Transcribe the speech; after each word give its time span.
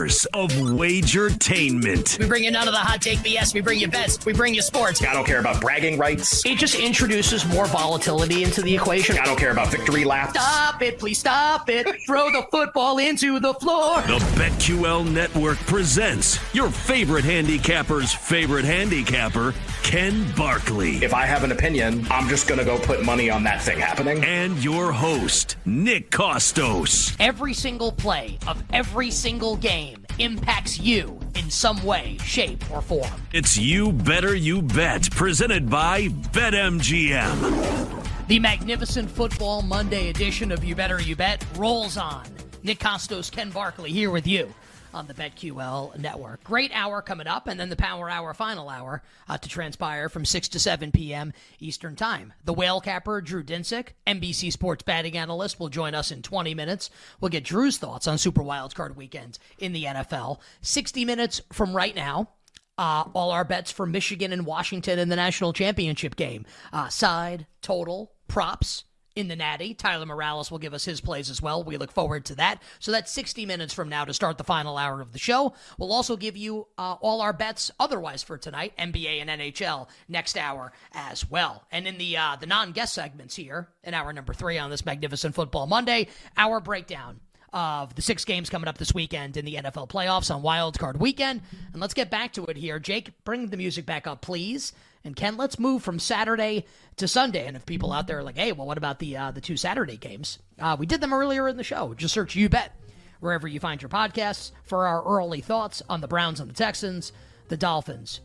years 0.00 0.24
of 0.32 0.50
wagertainment. 0.50 2.18
We 2.18 2.26
bring 2.26 2.44
you 2.44 2.50
none 2.50 2.66
of 2.66 2.72
the 2.72 2.78
hot 2.78 3.02
take 3.02 3.18
BS. 3.18 3.52
We 3.52 3.60
bring 3.60 3.78
you 3.78 3.88
bets. 3.88 4.24
We 4.24 4.32
bring 4.32 4.54
you 4.54 4.62
sports. 4.62 5.02
I 5.02 5.12
don't 5.12 5.26
care 5.26 5.40
about 5.40 5.60
bragging 5.60 5.98
rights. 5.98 6.44
It 6.46 6.56
just 6.56 6.74
introduces 6.74 7.44
more 7.46 7.66
volatility 7.66 8.42
into 8.42 8.62
the 8.62 8.74
equation. 8.74 9.18
I 9.18 9.24
don't 9.24 9.38
care 9.38 9.50
about 9.50 9.68
victory 9.68 10.04
laps. 10.04 10.40
Stop 10.40 10.80
it, 10.80 10.98
please 10.98 11.18
stop 11.18 11.68
it. 11.68 11.86
Throw 12.06 12.30
the 12.30 12.46
football 12.50 12.98
into 12.98 13.40
the 13.40 13.52
floor. 13.54 14.00
The 14.02 14.18
BetQL 14.36 15.10
Network 15.10 15.58
presents 15.58 16.38
your 16.54 16.70
favorite 16.70 17.24
handicapper's 17.24 18.12
favorite 18.14 18.64
handicapper, 18.64 19.54
Ken 19.82 20.24
Barkley. 20.34 20.96
If 21.04 21.12
I 21.12 21.26
have 21.26 21.44
an 21.44 21.52
opinion, 21.52 22.06
I'm 22.10 22.28
just 22.28 22.48
going 22.48 22.58
to 22.58 22.64
go 22.64 22.78
put 22.78 23.04
money 23.04 23.28
on 23.28 23.42
that 23.44 23.60
thing 23.60 23.78
happening. 23.78 24.24
And 24.24 24.62
your 24.64 24.92
host, 24.92 25.56
Nick 25.66 26.10
Kostos. 26.10 27.14
Every 27.20 27.52
single 27.52 27.92
play 27.92 28.38
of 28.46 28.62
every 28.72 29.10
single 29.10 29.56
game 29.56 29.89
impacts 30.20 30.78
you 30.78 31.18
in 31.34 31.50
some 31.50 31.82
way, 31.84 32.18
shape, 32.22 32.70
or 32.70 32.82
form. 32.82 33.10
It's 33.32 33.58
You 33.58 33.92
Better 33.92 34.34
You 34.34 34.62
Bet, 34.62 35.10
presented 35.10 35.70
by 35.70 36.08
BetMGM. 36.08 38.28
The 38.28 38.38
magnificent 38.38 39.10
Football 39.10 39.62
Monday 39.62 40.10
edition 40.10 40.52
of 40.52 40.62
You 40.62 40.74
Better 40.74 41.00
You 41.00 41.16
Bet 41.16 41.44
rolls 41.56 41.96
on. 41.96 42.24
Nick 42.62 42.78
Kostos, 42.78 43.30
Ken 43.30 43.50
Barkley 43.50 43.90
here 43.90 44.10
with 44.10 44.26
you 44.26 44.52
on 44.94 45.06
the 45.06 45.14
BetQL 45.14 45.98
network. 45.98 46.42
Great 46.44 46.70
hour 46.74 47.02
coming 47.02 47.26
up, 47.26 47.46
and 47.46 47.58
then 47.58 47.68
the 47.68 47.76
Power 47.76 48.08
Hour 48.10 48.34
final 48.34 48.68
hour 48.68 49.02
uh, 49.28 49.38
to 49.38 49.48
transpire 49.48 50.08
from 50.08 50.24
6 50.24 50.48
to 50.48 50.58
7 50.58 50.92
p.m. 50.92 51.32
Eastern 51.58 51.96
Time. 51.96 52.32
The 52.44 52.54
whale 52.54 52.80
capper, 52.80 53.20
Drew 53.20 53.42
Dinsick, 53.42 53.88
NBC 54.06 54.52
Sports 54.52 54.82
batting 54.82 55.16
analyst, 55.16 55.60
will 55.60 55.68
join 55.68 55.94
us 55.94 56.10
in 56.10 56.22
20 56.22 56.54
minutes. 56.54 56.90
We'll 57.20 57.30
get 57.30 57.44
Drew's 57.44 57.78
thoughts 57.78 58.06
on 58.06 58.18
Super 58.18 58.42
Wildcard 58.42 58.96
weekend 58.96 59.38
in 59.58 59.72
the 59.72 59.84
NFL. 59.84 60.38
60 60.62 61.04
minutes 61.04 61.40
from 61.52 61.74
right 61.74 61.94
now. 61.94 62.30
Uh, 62.78 63.04
all 63.12 63.30
our 63.30 63.44
bets 63.44 63.70
for 63.70 63.84
Michigan 63.86 64.32
and 64.32 64.46
Washington 64.46 64.98
in 64.98 65.10
the 65.10 65.16
national 65.16 65.52
championship 65.52 66.16
game. 66.16 66.46
Uh, 66.72 66.88
side, 66.88 67.46
total, 67.60 68.12
props, 68.26 68.84
in 69.16 69.28
the 69.28 69.36
Natty. 69.36 69.74
Tyler 69.74 70.06
Morales 70.06 70.50
will 70.50 70.58
give 70.58 70.74
us 70.74 70.84
his 70.84 71.00
plays 71.00 71.30
as 71.30 71.42
well. 71.42 71.62
We 71.62 71.76
look 71.76 71.92
forward 71.92 72.24
to 72.26 72.34
that. 72.36 72.62
So 72.78 72.92
that's 72.92 73.10
60 73.10 73.46
minutes 73.46 73.74
from 73.74 73.88
now 73.88 74.04
to 74.04 74.14
start 74.14 74.38
the 74.38 74.44
final 74.44 74.76
hour 74.76 75.00
of 75.00 75.12
the 75.12 75.18
show. 75.18 75.54
We'll 75.78 75.92
also 75.92 76.16
give 76.16 76.36
you 76.36 76.68
uh, 76.78 76.96
all 77.00 77.20
our 77.20 77.32
bets 77.32 77.70
otherwise 77.78 78.22
for 78.22 78.38
tonight, 78.38 78.72
NBA 78.78 79.20
and 79.20 79.30
NHL 79.30 79.88
next 80.08 80.36
hour 80.36 80.72
as 80.92 81.28
well. 81.30 81.64
And 81.70 81.86
in 81.86 81.98
the 81.98 82.16
uh, 82.16 82.36
the 82.36 82.46
non-guest 82.46 82.94
segments 82.94 83.36
here, 83.36 83.68
in 83.84 83.94
hour 83.94 84.12
number 84.12 84.34
three 84.34 84.58
on 84.58 84.70
this 84.70 84.84
magnificent 84.84 85.34
football 85.34 85.66
Monday, 85.66 86.08
our 86.36 86.60
breakdown 86.60 87.20
of 87.52 87.94
the 87.94 88.02
six 88.02 88.24
games 88.24 88.50
coming 88.50 88.68
up 88.68 88.78
this 88.78 88.94
weekend 88.94 89.36
in 89.36 89.44
the 89.44 89.56
NFL 89.56 89.88
playoffs 89.88 90.34
on 90.34 90.42
Wild 90.42 90.78
Card 90.78 91.00
Weekend. 91.00 91.42
And 91.72 91.80
let's 91.80 91.94
get 91.94 92.10
back 92.10 92.32
to 92.34 92.44
it 92.46 92.56
here. 92.56 92.78
Jake, 92.78 93.12
bring 93.24 93.48
the 93.48 93.56
music 93.56 93.86
back 93.86 94.06
up, 94.06 94.20
please. 94.20 94.72
And 95.04 95.16
Ken, 95.16 95.36
let's 95.36 95.58
move 95.58 95.82
from 95.82 95.98
Saturday 95.98 96.66
to 96.96 97.08
Sunday. 97.08 97.46
And 97.46 97.56
if 97.56 97.64
people 97.66 97.92
out 97.92 98.06
there 98.06 98.18
are 98.18 98.22
like, 98.22 98.36
hey, 98.36 98.52
well, 98.52 98.66
what 98.66 98.78
about 98.78 98.98
the 98.98 99.16
uh, 99.16 99.30
the 99.30 99.40
two 99.40 99.56
Saturday 99.56 99.96
games? 99.96 100.38
Uh, 100.58 100.76
we 100.78 100.86
did 100.86 101.00
them 101.00 101.12
earlier 101.12 101.48
in 101.48 101.56
the 101.56 101.64
show. 101.64 101.94
Just 101.94 102.14
search 102.14 102.36
You 102.36 102.48
Bet 102.48 102.76
wherever 103.20 103.46
you 103.46 103.60
find 103.60 103.80
your 103.80 103.88
podcasts 103.88 104.50
for 104.64 104.86
our 104.86 105.02
early 105.04 105.40
thoughts 105.40 105.82
on 105.88 106.00
the 106.00 106.08
Browns 106.08 106.40
and 106.40 106.50
the 106.50 106.54
Texans, 106.54 107.12
the 107.48 107.56
Dolphins, 107.56 108.20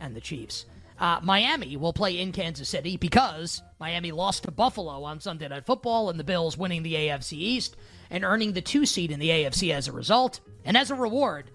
and 0.00 0.14
the 0.14 0.20
Chiefs. 0.20 0.66
Uh, 0.98 1.20
Miami 1.22 1.76
will 1.76 1.92
play 1.92 2.18
in 2.18 2.32
Kansas 2.32 2.68
City 2.68 2.96
because 2.96 3.62
Miami 3.78 4.12
lost 4.12 4.44
to 4.44 4.50
Buffalo 4.50 5.04
on 5.04 5.20
Sunday 5.20 5.46
Night 5.48 5.66
Football, 5.66 6.08
and 6.08 6.18
the 6.18 6.24
Bills 6.24 6.56
winning 6.56 6.82
the 6.82 6.94
AFC 6.94 7.32
East 7.34 7.76
and 8.10 8.24
earning 8.24 8.52
the 8.52 8.60
two 8.60 8.86
seed 8.86 9.10
in 9.10 9.20
the 9.20 9.30
AFC 9.30 9.72
as 9.72 9.88
a 9.88 9.92
result. 9.92 10.40
And 10.64 10.76
as 10.76 10.90
a 10.90 10.94
reward, 10.94 11.50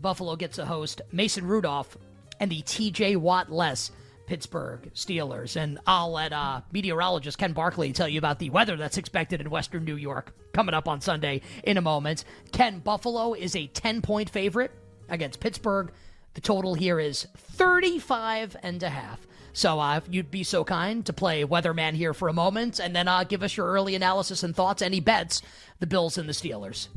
Buffalo 0.00 0.36
gets 0.36 0.56
to 0.56 0.66
host 0.66 1.00
Mason 1.12 1.46
Rudolph 1.46 1.96
and 2.38 2.50
the 2.50 2.62
TJ 2.62 3.16
Watt 3.16 3.50
less 3.50 3.90
Pittsburgh 4.26 4.92
Steelers. 4.94 5.56
And 5.56 5.78
I'll 5.86 6.12
let 6.12 6.32
uh, 6.32 6.60
meteorologist 6.72 7.36
Ken 7.36 7.52
Barkley 7.52 7.92
tell 7.92 8.08
you 8.08 8.18
about 8.18 8.38
the 8.38 8.50
weather 8.50 8.76
that's 8.76 8.96
expected 8.96 9.40
in 9.40 9.50
Western 9.50 9.84
New 9.84 9.96
York 9.96 10.32
coming 10.52 10.74
up 10.74 10.86
on 10.86 11.00
Sunday 11.00 11.42
in 11.64 11.76
a 11.76 11.82
moment. 11.82 12.24
Ken 12.52 12.78
Buffalo 12.78 13.34
is 13.34 13.56
a 13.56 13.66
10 13.66 14.02
point 14.02 14.30
favorite 14.30 14.70
against 15.08 15.40
Pittsburgh. 15.40 15.92
The 16.34 16.40
total 16.40 16.74
here 16.74 17.00
is 17.00 17.26
35 17.36 18.56
and 18.62 18.80
a 18.84 18.88
half. 18.88 19.26
So 19.52 19.80
uh, 19.80 19.96
if 19.96 20.04
you'd 20.12 20.30
be 20.30 20.42
so 20.42 20.64
kind 20.64 21.04
to 21.06 21.12
play 21.12 21.44
weatherman 21.44 21.94
here 21.94 22.14
for 22.14 22.28
a 22.28 22.32
moment 22.32 22.78
and 22.78 22.94
then 22.94 23.08
uh, 23.08 23.24
give 23.24 23.42
us 23.42 23.56
your 23.56 23.66
early 23.66 23.94
analysis 23.94 24.42
and 24.42 24.54
thoughts, 24.54 24.82
any 24.82 25.00
bets, 25.00 25.42
the 25.80 25.86
Bills 25.86 26.18
and 26.18 26.28
the 26.28 26.32
Steelers. 26.32 26.88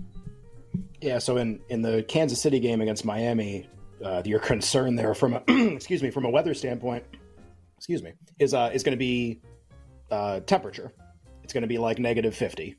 Yeah, 1.01 1.19
so 1.19 1.37
in, 1.37 1.59
in 1.69 1.81
the 1.81 2.03
Kansas 2.03 2.41
City 2.41 2.59
game 2.59 2.79
against 2.81 3.03
Miami, 3.03 3.67
uh, 4.03 4.21
your 4.25 4.39
concern 4.51 4.95
there 4.95 5.13
from 5.13 5.33
a 5.33 5.43
excuse 5.73 6.03
me 6.03 6.09
from 6.09 6.25
a 6.25 6.29
weather 6.29 6.53
standpoint, 6.53 7.03
excuse 7.77 8.03
me, 8.03 8.13
is 8.39 8.53
uh, 8.53 8.69
is 8.73 8.83
going 8.83 8.93
to 8.93 8.97
be 8.97 9.41
uh, 10.11 10.39
temperature. 10.41 10.93
It's 11.43 11.53
going 11.53 11.63
to 11.63 11.67
be 11.67 11.77
like 11.77 11.99
negative 11.99 12.35
fifty. 12.35 12.75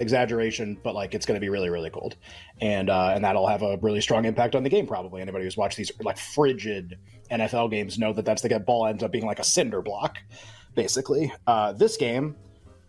Exaggeration, 0.00 0.78
but 0.84 0.94
like 0.94 1.12
it's 1.12 1.26
going 1.26 1.34
to 1.34 1.40
be 1.40 1.48
really 1.48 1.70
really 1.70 1.90
cold, 1.90 2.14
and 2.60 2.88
uh, 2.88 3.10
and 3.14 3.24
that'll 3.24 3.48
have 3.48 3.62
a 3.62 3.78
really 3.78 4.00
strong 4.00 4.26
impact 4.26 4.54
on 4.54 4.62
the 4.62 4.70
game. 4.70 4.86
Probably 4.86 5.20
anybody 5.20 5.42
who's 5.42 5.56
watched 5.56 5.76
these 5.76 5.90
like 6.00 6.16
frigid 6.16 6.96
NFL 7.30 7.70
games 7.70 7.98
know 7.98 8.12
that 8.12 8.24
that's 8.24 8.42
the 8.42 8.58
ball 8.58 8.86
ends 8.86 9.02
up 9.02 9.12
being 9.12 9.26
like 9.26 9.38
a 9.38 9.44
cinder 9.44 9.82
block, 9.82 10.18
basically. 10.74 11.32
Uh, 11.46 11.72
this 11.72 11.96
game, 11.96 12.36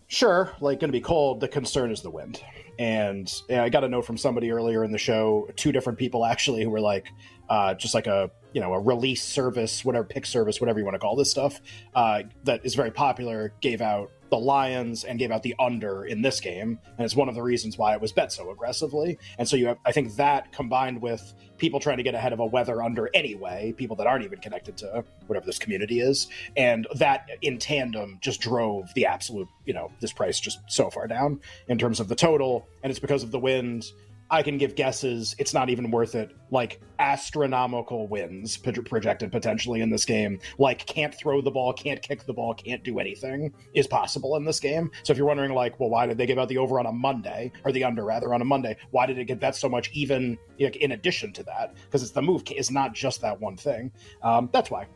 sure, 0.07 0.51
like 0.59 0.79
going 0.79 0.89
to 0.89 0.97
be 0.97 1.01
cold. 1.01 1.39
The 1.39 1.47
concern 1.47 1.91
is 1.91 2.01
the 2.01 2.09
wind. 2.09 2.44
And 2.77 3.31
yeah, 3.50 3.63
I 3.63 3.69
got 3.69 3.83
a 3.83 3.89
note 3.89 4.05
from 4.05 4.17
somebody 4.17 4.51
earlier 4.51 4.83
in 4.83 4.91
the 4.91 4.97
show, 4.97 5.50
two 5.55 5.72
different 5.72 6.00
people 6.00 6.25
actually, 6.25 6.63
who 6.63 6.69
were 6.69 6.79
like, 6.79 7.07
uh, 7.50 7.73
just 7.73 7.94
like 7.94 8.07
a 8.07 8.31
you 8.53 8.61
know 8.61 8.73
a 8.73 8.79
release 8.79 9.23
service, 9.23 9.83
whatever 9.83 10.05
pick 10.05 10.25
service, 10.25 10.61
whatever 10.61 10.79
you 10.79 10.85
want 10.85 10.95
to 10.95 11.00
call 11.00 11.16
this 11.16 11.29
stuff, 11.29 11.59
uh, 11.94 12.23
that 12.45 12.66
is 12.66 12.75
very 12.75 12.91
popular, 12.91 13.53
gave 13.61 13.81
out 13.81 14.11
the 14.29 14.38
Lions 14.38 15.03
and 15.03 15.19
gave 15.19 15.31
out 15.31 15.44
the 15.44 15.56
under 15.59 16.06
in 16.06 16.22
this 16.22 16.40
game, 16.40 16.79
and 16.97 17.06
it's 17.06 17.16
one 17.16 17.29
of 17.29 17.35
the 17.35 17.41
reasons 17.41 17.78
why 17.78 17.94
it 17.94 18.01
was 18.01 18.12
bet 18.12 18.31
so 18.31 18.51
aggressively. 18.51 19.17
And 19.38 19.47
so 19.47 19.56
you 19.56 19.67
have, 19.67 19.78
I 19.85 19.91
think 19.91 20.16
that 20.16 20.51
combined 20.51 21.01
with 21.01 21.34
people 21.57 21.79
trying 21.79 21.97
to 21.97 22.03
get 22.03 22.16
ahead 22.16 22.31
of 22.31 22.39
a 22.39 22.45
weather 22.45 22.81
under 22.81 23.09
anyway, 23.13 23.73
people 23.75 23.95
that 23.97 24.07
aren't 24.07 24.23
even 24.23 24.39
connected 24.39 24.78
to 24.78 25.03
whatever 25.28 25.45
this 25.45 25.59
community 25.59 26.00
is, 26.00 26.28
and 26.56 26.88
that 26.95 27.28
in 27.41 27.57
tandem 27.57 28.18
just 28.22 28.39
drove 28.39 28.94
the 28.94 29.06
absolute, 29.06 29.47
you 29.66 29.73
know, 29.73 29.91
this 30.00 30.13
price 30.13 30.39
just 30.39 30.59
so 30.68 30.89
far 30.89 31.07
down 31.07 31.39
in 31.68 31.78
terms 31.78 32.00
of 32.00 32.07
the 32.07 32.16
total, 32.16 32.68
and 32.84 32.91
it's 32.91 33.00
because 33.00 33.23
of 33.23 33.31
the 33.31 33.39
wind 33.39 33.85
I 34.31 34.44
can 34.44 34.57
give 34.57 34.75
guesses. 34.75 35.35
It's 35.40 35.53
not 35.53 35.69
even 35.69 35.91
worth 35.91 36.16
it. 36.16 36.35
Like 36.51 36.81
astronomical 37.00 38.07
wins 38.07 38.57
projected 38.57 39.31
potentially 39.31 39.81
in 39.81 39.90
this 39.90 40.06
game. 40.06 40.40
Like 40.57 40.85
can't 40.85 41.13
throw 41.13 41.41
the 41.41 41.51
ball, 41.51 41.73
can't 41.73 42.01
kick 42.01 42.25
the 42.25 42.34
ball, 42.34 42.53
can't 42.53 42.84
do 42.84 43.00
anything 43.00 43.53
is 43.73 43.88
possible 43.88 44.35
in 44.35 44.45
this 44.45 44.59
game. 44.59 44.91
So 45.03 45.12
if 45.12 45.18
you're 45.18 45.28
wondering, 45.28 45.53
like, 45.53 45.79
well, 45.79 45.89
why 45.89 46.06
did 46.06 46.18
they 46.18 46.25
give 46.25 46.38
out 46.38 46.50
the 46.50 46.57
over 46.57 46.79
on 46.79 46.85
a 46.85 46.91
Monday 46.91 47.51
or 47.63 47.72
the 47.72 47.84
under 47.84 48.03
rather 48.03 48.34
on 48.34 48.41
a 48.41 48.45
Monday? 48.45 48.78
Why 48.91 49.06
did 49.06 49.18
it 49.18 49.25
get 49.25 49.39
bet 49.39 49.56
so 49.56 49.69
much? 49.69 49.89
Even 49.94 50.38
in 50.57 50.91
addition 50.91 51.34
to 51.34 51.44
that, 51.44 51.75
because 51.85 52.03
it's 52.03 52.12
the 52.12 52.22
move 52.22 52.44
is 52.56 52.72
not 52.72 52.94
just 52.94 53.22
that 53.22 53.39
one 53.39 53.57
thing. 53.57 53.91
Um, 54.22 54.50
that's 54.51 54.69
why 54.72 54.88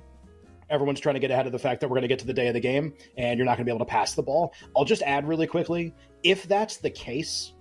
everyone's 0.69 0.99
trying 0.99 1.15
to 1.15 1.19
get 1.19 1.31
ahead 1.31 1.45
of 1.45 1.51
the 1.51 1.59
fact 1.59 1.81
that 1.81 1.87
we're 1.87 1.95
going 1.95 2.03
to 2.03 2.07
get 2.07 2.19
to 2.19 2.25
the 2.25 2.33
day 2.33 2.47
of 2.47 2.53
the 2.53 2.59
game 2.59 2.93
and 3.17 3.37
you're 3.37 3.45
not 3.45 3.57
going 3.57 3.65
to 3.65 3.69
be 3.69 3.71
able 3.71 3.85
to 3.85 3.89
pass 3.89 4.15
the 4.15 4.23
ball. 4.23 4.53
I'll 4.75 4.85
just 4.85 5.01
add 5.03 5.27
really 5.27 5.47
quickly 5.47 5.93
if 6.23 6.47
that's 6.47 6.77
the 6.77 6.89
case, 6.89 7.53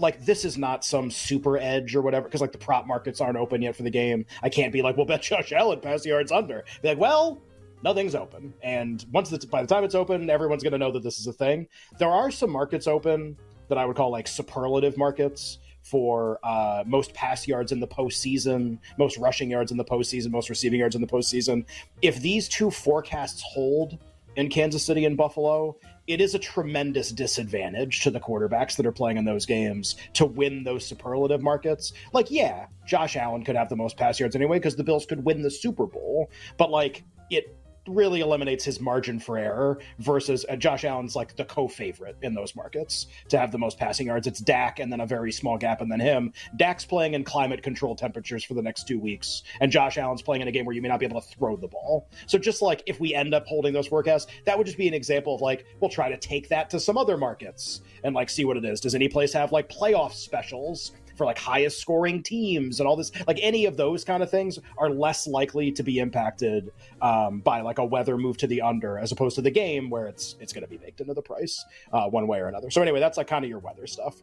like 0.00 0.24
this 0.24 0.44
is 0.44 0.58
not 0.58 0.84
some 0.84 1.10
super 1.10 1.56
edge 1.58 1.94
or 1.94 2.02
whatever 2.02 2.24
because 2.24 2.40
like 2.40 2.52
the 2.52 2.58
prop 2.58 2.86
markets 2.86 3.20
aren't 3.20 3.36
open 3.36 3.62
yet 3.62 3.76
for 3.76 3.82
the 3.82 3.90
game. 3.90 4.26
I 4.42 4.48
can't 4.48 4.72
be 4.72 4.82
like, 4.82 4.96
well, 4.96 5.06
bet 5.06 5.22
Josh 5.22 5.52
Allen 5.52 5.80
pass 5.80 6.04
yards 6.04 6.32
under. 6.32 6.64
Be 6.82 6.88
like, 6.88 6.98
well, 6.98 7.40
nothing's 7.82 8.14
open, 8.14 8.54
and 8.62 9.04
once 9.12 9.32
it's 9.32 9.44
by 9.44 9.62
the 9.62 9.68
time 9.68 9.84
it's 9.84 9.94
open, 9.94 10.28
everyone's 10.30 10.62
going 10.62 10.72
to 10.72 10.78
know 10.78 10.92
that 10.92 11.02
this 11.02 11.18
is 11.18 11.26
a 11.26 11.32
thing. 11.32 11.68
There 11.98 12.10
are 12.10 12.30
some 12.30 12.50
markets 12.50 12.86
open 12.86 13.36
that 13.68 13.78
I 13.78 13.86
would 13.86 13.96
call 13.96 14.10
like 14.10 14.26
superlative 14.26 14.96
markets 14.96 15.58
for 15.82 16.38
uh, 16.42 16.84
most 16.86 17.14
pass 17.14 17.48
yards 17.48 17.72
in 17.72 17.80
the 17.80 17.86
postseason, 17.86 18.78
most 18.98 19.16
rushing 19.16 19.50
yards 19.50 19.70
in 19.70 19.78
the 19.78 19.84
postseason, 19.84 20.30
most 20.30 20.50
receiving 20.50 20.80
yards 20.80 20.94
in 20.94 21.00
the 21.00 21.06
postseason. 21.06 21.64
If 22.02 22.20
these 22.20 22.48
two 22.48 22.70
forecasts 22.70 23.42
hold 23.42 23.98
in 24.40 24.48
Kansas 24.48 24.84
City 24.84 25.04
and 25.04 25.16
Buffalo, 25.16 25.76
it 26.06 26.20
is 26.20 26.34
a 26.34 26.38
tremendous 26.38 27.10
disadvantage 27.10 28.00
to 28.00 28.10
the 28.10 28.18
quarterbacks 28.18 28.76
that 28.76 28.86
are 28.86 28.92
playing 28.92 29.18
in 29.18 29.24
those 29.24 29.46
games 29.46 29.96
to 30.14 30.24
win 30.24 30.64
those 30.64 30.84
superlative 30.84 31.42
markets. 31.42 31.92
Like, 32.12 32.30
yeah, 32.30 32.66
Josh 32.86 33.16
Allen 33.16 33.44
could 33.44 33.54
have 33.54 33.68
the 33.68 33.76
most 33.76 33.96
pass 33.96 34.18
yards 34.18 34.34
anyway 34.34 34.58
because 34.58 34.76
the 34.76 34.84
Bills 34.84 35.06
could 35.06 35.24
win 35.24 35.42
the 35.42 35.50
Super 35.50 35.86
Bowl, 35.86 36.30
but 36.56 36.70
like 36.70 37.04
it 37.30 37.56
really 37.90 38.20
eliminates 38.20 38.64
his 38.64 38.80
margin 38.80 39.18
for 39.18 39.38
error 39.38 39.78
versus 39.98 40.46
uh, 40.48 40.56
Josh 40.56 40.84
Allen's 40.84 41.16
like 41.16 41.36
the 41.36 41.44
co-favorite 41.44 42.16
in 42.22 42.34
those 42.34 42.54
markets 42.54 43.06
to 43.28 43.38
have 43.38 43.52
the 43.52 43.58
most 43.58 43.78
passing 43.78 44.06
yards. 44.06 44.26
It's 44.26 44.40
Dak 44.40 44.78
and 44.78 44.92
then 44.92 45.00
a 45.00 45.06
very 45.06 45.32
small 45.32 45.58
gap 45.58 45.80
and 45.80 45.90
then 45.90 46.00
him. 46.00 46.32
Dak's 46.56 46.84
playing 46.84 47.14
in 47.14 47.24
climate 47.24 47.62
controlled 47.62 47.98
temperatures 47.98 48.44
for 48.44 48.54
the 48.54 48.62
next 48.62 48.86
two 48.86 48.98
weeks, 48.98 49.42
and 49.60 49.70
Josh 49.70 49.98
Allen's 49.98 50.22
playing 50.22 50.42
in 50.42 50.48
a 50.48 50.52
game 50.52 50.64
where 50.64 50.74
you 50.74 50.82
may 50.82 50.88
not 50.88 51.00
be 51.00 51.06
able 51.06 51.20
to 51.20 51.26
throw 51.26 51.56
the 51.56 51.68
ball. 51.68 52.08
So 52.26 52.38
just 52.38 52.62
like 52.62 52.82
if 52.86 53.00
we 53.00 53.14
end 53.14 53.34
up 53.34 53.46
holding 53.46 53.72
those 53.72 53.86
forecasts, 53.86 54.30
that 54.46 54.56
would 54.56 54.66
just 54.66 54.78
be 54.78 54.88
an 54.88 54.94
example 54.94 55.34
of 55.34 55.40
like 55.40 55.66
we'll 55.80 55.90
try 55.90 56.08
to 56.08 56.16
take 56.16 56.48
that 56.48 56.70
to 56.70 56.80
some 56.80 56.96
other 56.96 57.16
markets 57.16 57.80
and 58.04 58.14
like 58.14 58.30
see 58.30 58.44
what 58.44 58.56
it 58.56 58.64
is. 58.64 58.80
Does 58.80 58.94
any 58.94 59.08
place 59.08 59.32
have 59.32 59.52
like 59.52 59.68
playoff 59.68 60.12
specials 60.12 60.92
for 61.20 61.26
like 61.26 61.38
highest 61.38 61.82
scoring 61.82 62.22
teams 62.22 62.80
and 62.80 62.88
all 62.88 62.96
this. 62.96 63.12
Like 63.26 63.38
any 63.42 63.66
of 63.66 63.76
those 63.76 64.04
kind 64.04 64.22
of 64.22 64.30
things 64.30 64.58
are 64.78 64.88
less 64.88 65.26
likely 65.26 65.70
to 65.72 65.82
be 65.82 65.98
impacted 65.98 66.72
um, 67.02 67.40
by 67.40 67.60
like 67.60 67.76
a 67.76 67.84
weather 67.84 68.16
move 68.16 68.38
to 68.38 68.46
the 68.46 68.62
under 68.62 68.98
as 68.98 69.12
opposed 69.12 69.36
to 69.36 69.42
the 69.42 69.50
game 69.50 69.90
where 69.90 70.06
it's 70.06 70.34
it's 70.40 70.54
going 70.54 70.64
to 70.64 70.70
be 70.70 70.78
baked 70.78 71.02
into 71.02 71.12
the 71.12 71.20
price 71.20 71.62
uh, 71.92 72.06
one 72.06 72.26
way 72.26 72.40
or 72.40 72.48
another. 72.48 72.70
So 72.70 72.80
anyway, 72.80 73.00
that's 73.00 73.18
like 73.18 73.26
kind 73.26 73.44
of 73.44 73.50
your 73.50 73.58
weather 73.58 73.86
stuff. 73.86 74.16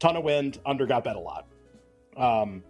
Ton 0.00 0.16
of 0.16 0.24
wind, 0.24 0.58
under 0.66 0.88
got 0.88 1.04
bet 1.04 1.14
a 1.14 1.20
lot. 1.20 1.46
Um, 2.16 2.64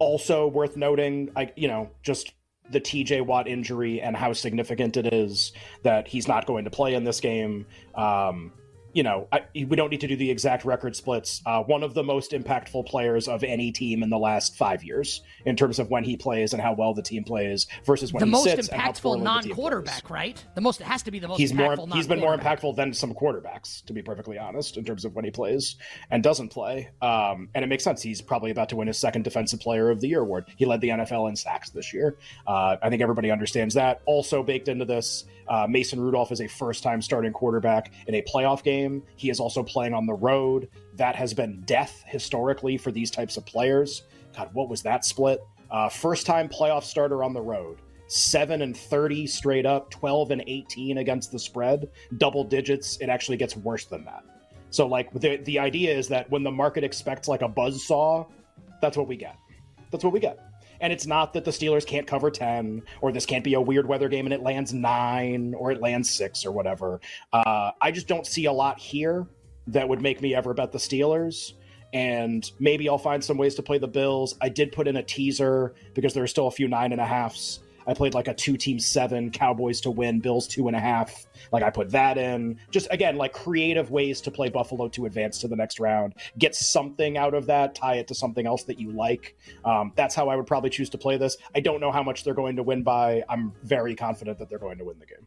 also 0.00 0.48
worth 0.48 0.76
noting, 0.76 1.30
I 1.36 1.52
you 1.54 1.68
know 1.68 1.90
just 2.02 2.32
the 2.68 2.80
TJ 2.80 3.24
Watt 3.24 3.46
injury 3.46 4.00
and 4.00 4.16
how 4.16 4.32
significant 4.32 4.96
it 4.96 5.14
is 5.14 5.52
that 5.84 6.08
he's 6.08 6.26
not 6.26 6.46
going 6.46 6.64
to 6.64 6.70
play 6.70 6.94
in 6.94 7.04
this 7.04 7.20
game. 7.20 7.64
Um, 7.94 8.52
you 8.92 9.02
know, 9.02 9.28
I, 9.32 9.42
we 9.54 9.76
don't 9.76 9.90
need 9.90 10.00
to 10.00 10.06
do 10.06 10.16
the 10.16 10.30
exact 10.30 10.64
record 10.64 10.96
splits. 10.96 11.42
Uh, 11.44 11.62
one 11.62 11.82
of 11.82 11.94
the 11.94 12.02
most 12.02 12.32
impactful 12.32 12.86
players 12.86 13.28
of 13.28 13.44
any 13.44 13.70
team 13.70 14.02
in 14.02 14.10
the 14.10 14.18
last 14.18 14.56
five 14.56 14.82
years 14.82 15.22
in 15.44 15.56
terms 15.56 15.78
of 15.78 15.90
when 15.90 16.04
he 16.04 16.16
plays 16.16 16.52
and 16.52 16.62
how 16.62 16.72
well 16.72 16.94
the 16.94 17.02
team 17.02 17.24
plays 17.24 17.66
versus 17.84 18.12
when 18.12 18.20
the 18.20 18.26
he 18.26 18.32
most 18.32 18.44
sits 18.44 18.68
impactful 18.68 19.22
non-quarterback, 19.22 20.08
right? 20.10 20.42
The 20.54 20.60
most 20.60 20.80
it 20.80 20.84
has 20.84 21.02
to 21.02 21.10
be 21.10 21.18
the 21.18 21.28
most. 21.28 21.38
He's 21.38 21.52
more. 21.52 21.76
He's 21.92 22.06
been 22.06 22.20
more 22.20 22.36
impactful 22.36 22.76
than 22.76 22.92
some 22.92 23.14
quarterbacks, 23.14 23.84
to 23.86 23.92
be 23.92 24.02
perfectly 24.02 24.38
honest, 24.38 24.76
in 24.76 24.84
terms 24.84 25.04
of 25.04 25.14
when 25.14 25.24
he 25.24 25.30
plays 25.30 25.76
and 26.10 26.22
doesn't 26.22 26.48
play. 26.48 26.90
Um, 27.02 27.48
and 27.54 27.64
it 27.64 27.68
makes 27.68 27.84
sense. 27.84 28.02
He's 28.02 28.22
probably 28.22 28.50
about 28.50 28.68
to 28.70 28.76
win 28.76 28.88
his 28.88 28.98
second 28.98 29.22
Defensive 29.22 29.60
Player 29.60 29.90
of 29.90 30.00
the 30.00 30.08
Year 30.08 30.20
award. 30.20 30.46
He 30.56 30.64
led 30.64 30.80
the 30.80 30.88
NFL 30.88 31.28
in 31.28 31.36
sacks 31.36 31.70
this 31.70 31.92
year. 31.92 32.16
Uh, 32.46 32.76
I 32.82 32.88
think 32.88 33.02
everybody 33.02 33.30
understands 33.30 33.74
that. 33.74 34.02
Also 34.06 34.42
baked 34.42 34.68
into 34.68 34.84
this, 34.84 35.24
uh, 35.48 35.66
Mason 35.68 36.00
Rudolph 36.00 36.32
is 36.32 36.40
a 36.40 36.46
first-time 36.46 37.02
starting 37.02 37.32
quarterback 37.32 37.92
in 38.06 38.14
a 38.14 38.22
playoff 38.22 38.62
game. 38.62 38.77
He 39.16 39.30
is 39.30 39.40
also 39.40 39.62
playing 39.62 39.94
on 39.94 40.06
the 40.06 40.14
road. 40.14 40.68
That 40.96 41.16
has 41.16 41.34
been 41.34 41.62
death 41.62 42.02
historically 42.06 42.76
for 42.76 42.90
these 42.90 43.10
types 43.10 43.36
of 43.36 43.46
players. 43.46 44.02
God, 44.36 44.50
what 44.52 44.68
was 44.68 44.82
that 44.82 45.04
split? 45.04 45.40
Uh, 45.70 45.88
first-time 45.88 46.48
playoff 46.48 46.82
starter 46.82 47.22
on 47.22 47.32
the 47.32 47.40
road. 47.40 47.78
7 48.08 48.62
and 48.62 48.76
30 48.76 49.26
straight 49.26 49.66
up, 49.66 49.90
12 49.90 50.30
and 50.30 50.44
18 50.46 50.98
against 50.98 51.30
the 51.30 51.38
spread, 51.38 51.90
double 52.16 52.42
digits. 52.42 52.96
It 52.98 53.10
actually 53.10 53.36
gets 53.36 53.54
worse 53.56 53.84
than 53.84 54.04
that. 54.06 54.24
So 54.70 54.86
like 54.86 55.12
the 55.12 55.36
the 55.36 55.58
idea 55.58 55.96
is 55.96 56.08
that 56.08 56.30
when 56.30 56.42
the 56.42 56.50
market 56.50 56.84
expects 56.84 57.28
like 57.28 57.42
a 57.42 57.48
buzz 57.48 57.86
saw, 57.86 58.26
that's 58.80 58.96
what 58.96 59.08
we 59.08 59.16
get. 59.16 59.36
That's 59.90 60.04
what 60.04 60.12
we 60.12 60.20
get. 60.20 60.38
And 60.80 60.92
it's 60.92 61.06
not 61.06 61.32
that 61.32 61.44
the 61.44 61.50
Steelers 61.50 61.86
can't 61.86 62.06
cover 62.06 62.30
10 62.30 62.82
or 63.00 63.12
this 63.12 63.26
can't 63.26 63.44
be 63.44 63.54
a 63.54 63.60
weird 63.60 63.86
weather 63.86 64.08
game 64.08 64.26
and 64.26 64.32
it 64.32 64.42
lands 64.42 64.72
9 64.72 65.54
or 65.54 65.72
it 65.72 65.80
lands 65.80 66.10
6 66.10 66.44
or 66.46 66.52
whatever. 66.52 67.00
Uh, 67.32 67.72
I 67.80 67.90
just 67.90 68.06
don't 68.06 68.26
see 68.26 68.46
a 68.46 68.52
lot 68.52 68.78
here 68.78 69.26
that 69.66 69.88
would 69.88 70.00
make 70.00 70.22
me 70.22 70.34
ever 70.34 70.54
bet 70.54 70.72
the 70.72 70.78
Steelers 70.78 71.54
and 71.92 72.50
maybe 72.58 72.88
I'll 72.88 72.98
find 72.98 73.22
some 73.22 73.38
ways 73.38 73.54
to 73.56 73.62
play 73.62 73.78
the 73.78 73.88
Bills. 73.88 74.36
I 74.40 74.48
did 74.48 74.72
put 74.72 74.88
in 74.88 74.96
a 74.96 75.02
teaser 75.02 75.74
because 75.94 76.14
there 76.14 76.22
are 76.22 76.28
still 76.28 76.46
a 76.46 76.50
few 76.50 76.68
nine 76.68 76.92
and 76.92 77.00
a 77.00 77.06
halfs. 77.06 77.60
I 77.88 77.94
played 77.94 78.14
like 78.14 78.28
a 78.28 78.34
two 78.34 78.56
team 78.56 78.78
seven, 78.78 79.30
Cowboys 79.30 79.80
to 79.80 79.90
win, 79.90 80.20
Bills 80.20 80.46
two 80.46 80.68
and 80.68 80.76
a 80.76 80.80
half. 80.80 81.26
Like 81.50 81.62
I 81.62 81.70
put 81.70 81.90
that 81.90 82.18
in. 82.18 82.60
Just 82.70 82.86
again, 82.90 83.16
like 83.16 83.32
creative 83.32 83.90
ways 83.90 84.20
to 84.20 84.30
play 84.30 84.50
Buffalo 84.50 84.88
to 84.88 85.06
advance 85.06 85.38
to 85.38 85.48
the 85.48 85.56
next 85.56 85.80
round. 85.80 86.14
Get 86.38 86.54
something 86.54 87.16
out 87.16 87.32
of 87.32 87.46
that, 87.46 87.74
tie 87.74 87.94
it 87.94 88.06
to 88.08 88.14
something 88.14 88.46
else 88.46 88.64
that 88.64 88.78
you 88.78 88.92
like. 88.92 89.36
Um, 89.64 89.92
that's 89.96 90.14
how 90.14 90.28
I 90.28 90.36
would 90.36 90.46
probably 90.46 90.70
choose 90.70 90.90
to 90.90 90.98
play 90.98 91.16
this. 91.16 91.38
I 91.54 91.60
don't 91.60 91.80
know 91.80 91.90
how 91.90 92.02
much 92.02 92.24
they're 92.24 92.34
going 92.34 92.56
to 92.56 92.62
win 92.62 92.82
by. 92.82 93.24
I'm 93.28 93.52
very 93.64 93.94
confident 93.94 94.38
that 94.38 94.50
they're 94.50 94.58
going 94.58 94.78
to 94.78 94.84
win 94.84 94.98
the 94.98 95.06
game. 95.06 95.26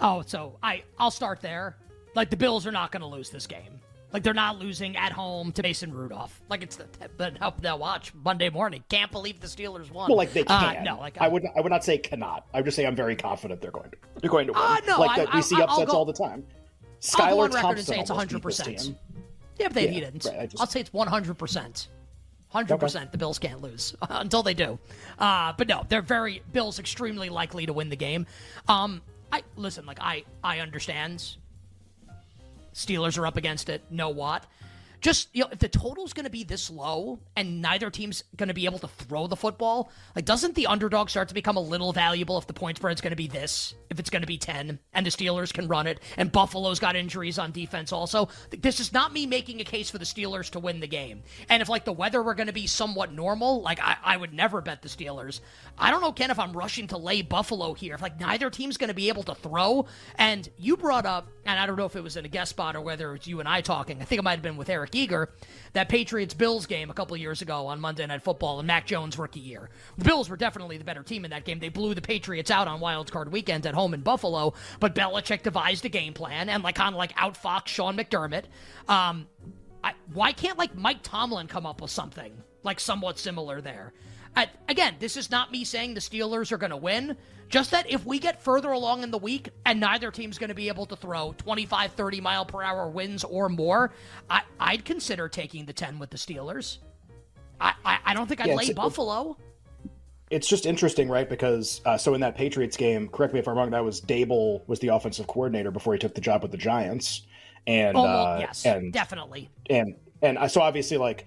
Oh, 0.00 0.22
so 0.26 0.58
I 0.62 0.82
I'll 0.98 1.10
start 1.10 1.40
there. 1.40 1.78
Like 2.14 2.28
the 2.28 2.36
Bills 2.36 2.66
are 2.66 2.72
not 2.72 2.92
going 2.92 3.00
to 3.00 3.08
lose 3.08 3.30
this 3.30 3.46
game. 3.46 3.80
Like 4.12 4.22
they're 4.22 4.32
not 4.34 4.58
losing 4.58 4.96
at 4.96 5.12
home 5.12 5.52
to 5.52 5.62
Mason 5.62 5.92
Rudolph. 5.92 6.40
Like 6.48 6.62
it's 6.62 6.76
the 6.76 6.86
the 7.18 7.32
help 7.38 7.60
they'll 7.60 7.78
watch 7.78 8.12
Monday 8.14 8.48
morning. 8.48 8.82
Can't 8.88 9.12
believe 9.12 9.38
the 9.40 9.46
Steelers 9.46 9.90
won. 9.90 10.08
Well, 10.08 10.16
like 10.16 10.32
they 10.32 10.44
Uh, 10.46 10.72
can. 10.74 10.84
no, 10.84 10.98
like 10.98 11.18
I 11.20 11.28
would. 11.28 11.44
I 11.54 11.60
would 11.60 11.70
not 11.70 11.84
say 11.84 11.98
cannot. 11.98 12.46
I 12.54 12.58
would 12.58 12.64
just 12.64 12.76
say 12.76 12.86
I'm 12.86 12.96
very 12.96 13.16
confident 13.16 13.60
they're 13.60 13.70
going 13.70 13.90
to. 13.90 13.96
They're 14.20 14.30
going 14.30 14.46
to 14.46 14.54
win. 14.54 14.62
Uh, 14.62 14.76
no, 14.86 14.98
like 15.00 15.16
that 15.16 15.34
we 15.34 15.42
see 15.42 15.60
upsets 15.60 15.90
go- 15.90 15.98
all 15.98 16.04
the 16.06 16.12
time. 16.14 16.44
Skylar 17.00 17.20
on 17.20 17.36
record 17.36 17.52
and 17.52 17.52
Thompson 17.62 17.84
say 17.84 18.00
it's 18.00 18.10
almost 18.10 18.30
beat 18.30 18.42
this 18.42 18.60
100%. 18.60 18.96
Yeah, 19.58 19.66
but 19.68 19.74
they 19.74 19.84
Yeah, 19.84 19.90
needn't. 19.90 20.24
right, 20.24 20.40
I 20.40 20.46
just- 20.46 20.60
I'll 20.60 20.66
say 20.66 20.80
it's 20.80 20.90
100%. 20.90 21.88
100% 22.54 23.12
the 23.12 23.18
Bills 23.18 23.38
can't 23.38 23.60
lose 23.60 23.94
until 24.08 24.42
they 24.42 24.54
do. 24.54 24.78
Uh, 25.18 25.52
but 25.58 25.68
no, 25.68 25.84
they're 25.88 26.00
very 26.02 26.42
Bills 26.52 26.78
extremely 26.78 27.28
likely 27.28 27.66
to 27.66 27.72
win 27.74 27.90
the 27.90 27.96
game. 27.96 28.26
Um, 28.68 29.02
I 29.30 29.42
listen, 29.56 29.84
like 29.84 29.98
I 30.00 30.24
I 30.42 30.60
understand 30.60 31.36
Steelers 32.74 33.18
are 33.18 33.26
up 33.26 33.36
against 33.36 33.68
it, 33.68 33.82
no 33.90 34.08
what. 34.08 34.44
Just 35.00 35.28
you 35.32 35.44
know, 35.44 35.50
if 35.52 35.58
the 35.58 35.68
total's 35.68 36.12
going 36.12 36.24
to 36.24 36.30
be 36.30 36.44
this 36.44 36.70
low 36.70 37.20
and 37.36 37.62
neither 37.62 37.90
team's 37.90 38.24
going 38.36 38.48
to 38.48 38.54
be 38.54 38.64
able 38.64 38.78
to 38.80 38.88
throw 38.88 39.26
the 39.26 39.36
football, 39.36 39.90
like 40.16 40.24
doesn't 40.24 40.54
the 40.54 40.66
underdog 40.66 41.10
start 41.10 41.28
to 41.28 41.34
become 41.34 41.56
a 41.56 41.60
little 41.60 41.92
valuable 41.92 42.38
if 42.38 42.46
the 42.46 42.52
point 42.52 42.78
spread's 42.78 43.00
going 43.00 43.12
to 43.12 43.16
be 43.16 43.28
this? 43.28 43.74
If 43.90 43.98
it's 43.98 44.10
going 44.10 44.22
to 44.22 44.26
be 44.26 44.38
ten 44.38 44.78
and 44.92 45.06
the 45.06 45.10
Steelers 45.10 45.52
can 45.52 45.68
run 45.68 45.86
it 45.86 46.00
and 46.16 46.32
Buffalo's 46.32 46.78
got 46.78 46.96
injuries 46.96 47.38
on 47.38 47.52
defense 47.52 47.92
also. 47.92 48.28
This 48.50 48.80
is 48.80 48.92
not 48.92 49.12
me 49.12 49.26
making 49.26 49.60
a 49.60 49.64
case 49.64 49.90
for 49.90 49.98
the 49.98 50.04
Steelers 50.04 50.50
to 50.50 50.58
win 50.58 50.80
the 50.80 50.86
game. 50.86 51.22
And 51.48 51.62
if 51.62 51.68
like 51.68 51.84
the 51.84 51.92
weather 51.92 52.22
were 52.22 52.34
going 52.34 52.48
to 52.48 52.52
be 52.52 52.66
somewhat 52.66 53.12
normal, 53.12 53.62
like 53.62 53.80
I, 53.80 53.96
I 54.02 54.16
would 54.16 54.34
never 54.34 54.60
bet 54.60 54.82
the 54.82 54.88
Steelers. 54.88 55.40
I 55.78 55.90
don't 55.90 56.00
know, 56.00 56.12
Ken, 56.12 56.30
if 56.30 56.38
I'm 56.38 56.52
rushing 56.52 56.88
to 56.88 56.96
lay 56.96 57.22
Buffalo 57.22 57.72
here. 57.74 57.94
If 57.94 58.02
like 58.02 58.20
neither 58.20 58.50
team's 58.50 58.76
going 58.76 58.88
to 58.88 58.94
be 58.94 59.08
able 59.08 59.22
to 59.24 59.34
throw, 59.34 59.86
and 60.16 60.48
you 60.58 60.76
brought 60.76 61.06
up, 61.06 61.28
and 61.44 61.58
I 61.58 61.66
don't 61.66 61.76
know 61.76 61.86
if 61.86 61.96
it 61.96 62.02
was 62.02 62.16
in 62.16 62.24
a 62.24 62.28
guest 62.28 62.50
spot 62.50 62.76
or 62.76 62.80
whether 62.80 63.14
it's 63.14 63.26
you 63.26 63.40
and 63.40 63.48
I 63.48 63.60
talking. 63.60 64.00
I 64.02 64.04
think 64.04 64.18
it 64.18 64.22
might 64.22 64.32
have 64.32 64.42
been 64.42 64.56
with 64.56 64.68
Eric 64.68 64.87
Eager, 64.94 65.30
that 65.72 65.88
Patriots 65.88 66.34
Bills 66.34 66.66
game 66.66 66.90
a 66.90 66.94
couple 66.94 67.16
years 67.16 67.42
ago 67.42 67.66
on 67.66 67.80
Monday 67.80 68.06
Night 68.06 68.22
Football 68.22 68.58
and 68.58 68.66
Mac 68.66 68.86
Jones 68.86 69.18
rookie 69.18 69.40
year. 69.40 69.70
The 69.96 70.04
Bills 70.04 70.28
were 70.28 70.36
definitely 70.36 70.78
the 70.78 70.84
better 70.84 71.02
team 71.02 71.24
in 71.24 71.30
that 71.30 71.44
game. 71.44 71.58
They 71.58 71.68
blew 71.68 71.94
the 71.94 72.02
Patriots 72.02 72.50
out 72.50 72.68
on 72.68 72.80
Wild 72.80 73.10
Card 73.10 73.30
Weekend 73.32 73.66
at 73.66 73.74
home 73.74 73.94
in 73.94 74.00
Buffalo, 74.00 74.54
but 74.80 74.94
Belichick 74.94 75.42
devised 75.42 75.84
a 75.84 75.88
game 75.88 76.12
plan 76.12 76.48
and 76.48 76.62
like 76.62 76.74
kind 76.74 76.94
of 76.94 76.98
like 76.98 77.14
outfoxed 77.16 77.68
Sean 77.68 77.96
McDermott. 77.96 78.44
Um, 78.88 79.26
I, 79.82 79.94
why 80.12 80.32
can't 80.32 80.58
like 80.58 80.74
Mike 80.74 81.02
Tomlin 81.02 81.46
come 81.46 81.66
up 81.66 81.80
with 81.80 81.90
something 81.90 82.32
like 82.62 82.80
somewhat 82.80 83.18
similar 83.18 83.60
there? 83.60 83.92
Uh, 84.38 84.46
again, 84.68 84.94
this 85.00 85.16
is 85.16 85.30
not 85.32 85.50
me 85.50 85.64
saying 85.64 85.94
the 85.94 86.00
Steelers 86.00 86.52
are 86.52 86.58
going 86.58 86.70
to 86.70 86.76
win. 86.76 87.16
Just 87.48 87.70
that 87.72 87.90
if 87.90 88.04
we 88.06 88.18
get 88.18 88.40
further 88.42 88.70
along 88.70 89.02
in 89.02 89.10
the 89.10 89.18
week 89.18 89.48
and 89.66 89.80
neither 89.80 90.10
team's 90.10 90.38
going 90.38 90.48
to 90.48 90.54
be 90.54 90.68
able 90.68 90.86
to 90.86 90.94
throw 90.96 91.34
25, 91.38 91.92
30 91.92 92.20
mile 92.20 92.44
per 92.44 92.62
hour 92.62 92.88
winds 92.88 93.24
or 93.24 93.48
more, 93.48 93.90
I, 94.30 94.42
I'd 94.60 94.84
consider 94.84 95.28
taking 95.28 95.64
the 95.64 95.72
10 95.72 95.98
with 95.98 96.10
the 96.10 96.18
Steelers. 96.18 96.78
I, 97.60 97.72
I, 97.84 97.98
I 98.04 98.14
don't 98.14 98.28
think 98.28 98.40
I'd 98.40 98.48
Yeah, 98.48 98.54
lay 98.54 98.64
it's- 98.64 98.76
Buffalo. 98.76 99.36
It's 100.30 100.46
just 100.46 100.66
interesting, 100.66 101.08
right? 101.08 101.26
Because 101.28 101.80
uh, 101.86 101.96
so 101.96 102.12
in 102.12 102.20
that 102.20 102.36
Patriots 102.36 102.76
game, 102.76 103.08
correct 103.08 103.32
me 103.32 103.40
if 103.40 103.48
I'm 103.48 103.56
wrong, 103.56 103.70
that 103.70 103.82
was 103.82 104.02
Daboll 104.02 104.60
was 104.68 104.78
the 104.78 104.88
offensive 104.88 105.26
coordinator 105.26 105.70
before 105.70 105.94
he 105.94 105.98
took 105.98 106.14
the 106.14 106.20
job 106.20 106.42
with 106.42 106.50
the 106.50 106.58
Giants, 106.58 107.22
and 107.66 107.96
Oh, 107.96 108.02
well, 108.02 108.26
uh, 108.26 108.38
yes, 108.40 108.66
and 108.66 108.92
definitely. 108.92 109.48
and 109.70 109.94
and 110.20 110.36
I 110.38 110.48
so 110.48 110.60
obviously 110.60 110.98
like, 110.98 111.26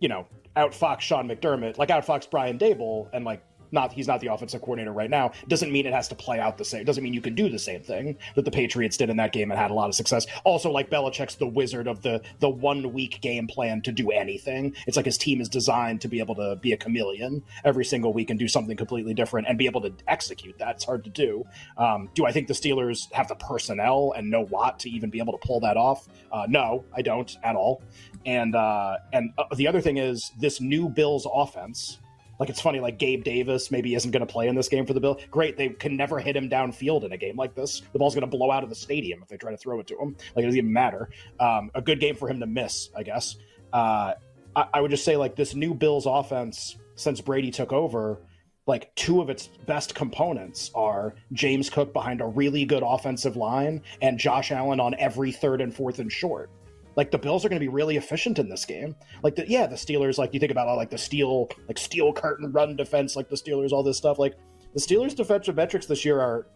you 0.00 0.08
know, 0.08 0.26
outfox 0.56 1.00
Sean 1.00 1.28
McDermott, 1.28 1.78
like 1.78 1.88
outfox 1.88 2.28
Brian 2.30 2.58
Daboll, 2.58 3.08
and 3.12 3.24
like 3.24 3.42
not 3.72 3.92
he's 3.92 4.06
not 4.06 4.20
the 4.20 4.28
offensive 4.28 4.60
coordinator 4.60 4.92
right 4.92 5.10
now. 5.10 5.32
Doesn't 5.48 5.72
mean 5.72 5.86
it 5.86 5.92
has 5.92 6.08
to 6.08 6.14
play 6.14 6.38
out 6.38 6.58
the 6.58 6.64
same. 6.64 6.84
Doesn't 6.84 7.02
mean 7.02 7.14
you 7.14 7.20
can 7.20 7.34
do 7.34 7.48
the 7.48 7.58
same 7.58 7.82
thing 7.82 8.16
that 8.34 8.44
the 8.44 8.50
Patriots 8.50 8.96
did 8.96 9.10
in 9.10 9.16
that 9.16 9.32
game 9.32 9.50
and 9.50 9.58
had 9.58 9.70
a 9.70 9.74
lot 9.74 9.88
of 9.88 9.94
success. 9.94 10.26
Also, 10.44 10.70
like 10.70 10.90
Belichick's 10.90 11.36
the 11.36 11.46
wizard 11.46 11.86
of 11.86 12.02
the 12.02 12.20
the 12.40 12.48
one 12.48 12.92
week 12.92 13.20
game 13.20 13.46
plan 13.46 13.80
to 13.82 13.92
do 13.92 14.10
anything. 14.10 14.74
It's 14.86 14.96
like 14.96 15.06
his 15.06 15.18
team 15.18 15.40
is 15.40 15.48
designed 15.48 16.00
to 16.02 16.08
be 16.08 16.18
able 16.18 16.34
to 16.36 16.56
be 16.56 16.72
a 16.72 16.76
chameleon 16.76 17.42
every 17.64 17.84
single 17.84 18.12
week 18.12 18.30
and 18.30 18.38
do 18.38 18.48
something 18.48 18.76
completely 18.76 19.14
different 19.14 19.48
and 19.48 19.58
be 19.58 19.66
able 19.66 19.80
to 19.82 19.92
execute 20.08 20.58
that. 20.58 20.76
It's 20.76 20.84
hard 20.84 21.04
to 21.04 21.10
do. 21.10 21.44
Um, 21.76 22.10
do 22.14 22.26
I 22.26 22.32
think 22.32 22.48
the 22.48 22.54
Steelers 22.54 23.12
have 23.12 23.28
the 23.28 23.34
personnel 23.34 24.12
and 24.16 24.30
know 24.30 24.44
what 24.46 24.78
to 24.80 24.90
even 24.90 25.10
be 25.10 25.18
able 25.18 25.32
to 25.32 25.46
pull 25.46 25.60
that 25.60 25.76
off? 25.76 26.08
Uh, 26.32 26.46
no, 26.48 26.84
I 26.94 27.02
don't 27.02 27.36
at 27.42 27.56
all. 27.56 27.82
And 28.26 28.54
uh, 28.54 28.96
and 29.12 29.32
uh, 29.38 29.44
the 29.54 29.66
other 29.66 29.80
thing 29.80 29.96
is 29.96 30.32
this 30.38 30.60
new 30.60 30.88
Bills 30.88 31.26
offense. 31.32 31.98
Like 32.40 32.48
it's 32.48 32.60
funny, 32.60 32.80
like 32.80 32.98
Gabe 32.98 33.22
Davis 33.22 33.70
maybe 33.70 33.94
isn't 33.94 34.10
going 34.10 34.26
to 34.26 34.32
play 34.32 34.48
in 34.48 34.54
this 34.54 34.68
game 34.68 34.86
for 34.86 34.94
the 34.94 35.00
Bill. 35.00 35.20
Great, 35.30 35.58
they 35.58 35.68
can 35.68 35.94
never 35.94 36.18
hit 36.18 36.34
him 36.34 36.48
downfield 36.48 37.04
in 37.04 37.12
a 37.12 37.18
game 37.18 37.36
like 37.36 37.54
this. 37.54 37.82
The 37.92 37.98
ball's 37.98 38.14
going 38.14 38.28
to 38.28 38.36
blow 38.36 38.50
out 38.50 38.64
of 38.64 38.70
the 38.70 38.74
stadium 38.74 39.22
if 39.22 39.28
they 39.28 39.36
try 39.36 39.50
to 39.50 39.58
throw 39.58 39.78
it 39.78 39.86
to 39.88 39.98
him. 39.98 40.16
Like 40.34 40.42
it 40.42 40.46
doesn't 40.46 40.58
even 40.58 40.72
matter. 40.72 41.10
Um, 41.38 41.70
a 41.74 41.82
good 41.82 42.00
game 42.00 42.16
for 42.16 42.28
him 42.28 42.40
to 42.40 42.46
miss, 42.46 42.88
I 42.96 43.02
guess. 43.02 43.36
Uh, 43.74 44.14
I, 44.56 44.64
I 44.74 44.80
would 44.80 44.90
just 44.90 45.04
say 45.04 45.18
like 45.18 45.36
this 45.36 45.54
new 45.54 45.74
Bills 45.74 46.06
offense 46.06 46.76
since 46.94 47.20
Brady 47.20 47.50
took 47.50 47.74
over, 47.74 48.22
like 48.66 48.94
two 48.94 49.20
of 49.20 49.28
its 49.28 49.48
best 49.66 49.94
components 49.94 50.70
are 50.74 51.14
James 51.34 51.68
Cook 51.68 51.92
behind 51.92 52.22
a 52.22 52.26
really 52.26 52.64
good 52.64 52.82
offensive 52.82 53.36
line 53.36 53.82
and 54.00 54.18
Josh 54.18 54.50
Allen 54.50 54.80
on 54.80 54.94
every 54.94 55.30
third 55.30 55.60
and 55.60 55.74
fourth 55.74 55.98
and 55.98 56.10
short. 56.10 56.50
Like 56.96 57.10
the 57.10 57.18
Bills 57.18 57.44
are 57.44 57.48
going 57.48 57.60
to 57.60 57.64
be 57.64 57.68
really 57.68 57.96
efficient 57.96 58.38
in 58.38 58.48
this 58.48 58.64
game. 58.64 58.94
Like 59.22 59.36
the 59.36 59.48
yeah, 59.48 59.66
the 59.66 59.76
Steelers. 59.76 60.18
Like 60.18 60.34
you 60.34 60.40
think 60.40 60.52
about 60.52 60.68
all 60.68 60.76
like 60.76 60.90
the 60.90 60.98
steel, 60.98 61.48
like 61.68 61.78
steel 61.78 62.12
curtain 62.12 62.50
run 62.52 62.76
defense, 62.76 63.16
like 63.16 63.28
the 63.28 63.36
Steelers, 63.36 63.72
all 63.72 63.82
this 63.82 63.96
stuff. 63.96 64.18
Like 64.18 64.34
the 64.74 64.80
Steelers' 64.80 65.14
defensive 65.14 65.56
metrics 65.56 65.86
this 65.86 66.04
year 66.04 66.20
are 66.20 66.46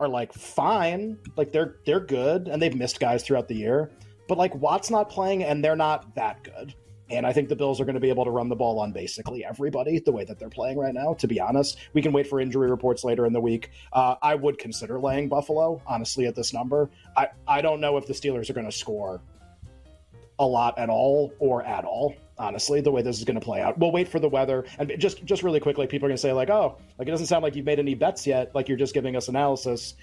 are 0.00 0.08
like 0.08 0.32
fine. 0.32 1.18
Like 1.36 1.52
they're 1.52 1.76
they're 1.86 2.00
good, 2.00 2.48
and 2.48 2.60
they've 2.60 2.74
missed 2.74 3.00
guys 3.00 3.22
throughout 3.22 3.48
the 3.48 3.56
year. 3.56 3.90
But 4.28 4.38
like 4.38 4.54
Watt's 4.54 4.90
not 4.90 5.10
playing, 5.10 5.44
and 5.44 5.64
they're 5.64 5.76
not 5.76 6.14
that 6.14 6.42
good. 6.42 6.74
And 7.10 7.26
I 7.26 7.32
think 7.34 7.50
the 7.50 7.56
Bills 7.56 7.80
are 7.80 7.84
going 7.84 7.94
to 7.94 8.00
be 8.00 8.08
able 8.08 8.24
to 8.24 8.30
run 8.30 8.48
the 8.48 8.56
ball 8.56 8.78
on 8.80 8.90
basically 8.90 9.44
everybody 9.44 9.98
the 9.98 10.10
way 10.10 10.24
that 10.24 10.38
they're 10.38 10.48
playing 10.48 10.78
right 10.78 10.94
now, 10.94 11.12
to 11.14 11.28
be 11.28 11.38
honest. 11.38 11.78
We 11.92 12.00
can 12.00 12.12
wait 12.12 12.26
for 12.26 12.40
injury 12.40 12.70
reports 12.70 13.04
later 13.04 13.26
in 13.26 13.34
the 13.34 13.40
week. 13.40 13.70
Uh, 13.92 14.14
I 14.22 14.34
would 14.34 14.58
consider 14.58 14.98
laying 14.98 15.28
Buffalo, 15.28 15.82
honestly, 15.86 16.26
at 16.26 16.34
this 16.34 16.54
number. 16.54 16.90
I, 17.14 17.28
I 17.46 17.60
don't 17.60 17.80
know 17.80 17.98
if 17.98 18.06
the 18.06 18.14
Steelers 18.14 18.48
are 18.48 18.54
going 18.54 18.64
to 18.64 18.72
score 18.72 19.20
a 20.38 20.46
lot 20.46 20.78
at 20.78 20.90
all 20.90 21.32
or 21.38 21.62
at 21.64 21.84
all 21.84 22.14
honestly 22.38 22.80
the 22.80 22.90
way 22.90 23.02
this 23.02 23.18
is 23.18 23.24
going 23.24 23.38
to 23.38 23.44
play 23.44 23.60
out. 23.60 23.78
We'll 23.78 23.92
wait 23.92 24.08
for 24.08 24.18
the 24.18 24.28
weather. 24.28 24.64
And 24.78 24.92
just 24.98 25.24
just 25.24 25.42
really 25.42 25.60
quickly 25.60 25.86
people 25.86 26.06
are 26.06 26.10
going 26.10 26.16
to 26.16 26.22
say 26.22 26.32
like 26.32 26.50
oh 26.50 26.76
like 26.98 27.08
it 27.08 27.10
doesn't 27.10 27.26
sound 27.26 27.42
like 27.42 27.56
you've 27.56 27.66
made 27.66 27.78
any 27.78 27.94
bets 27.94 28.26
yet 28.26 28.54
like 28.54 28.68
you're 28.68 28.78
just 28.78 28.94
giving 28.94 29.16
us 29.16 29.28
analysis. 29.28 29.94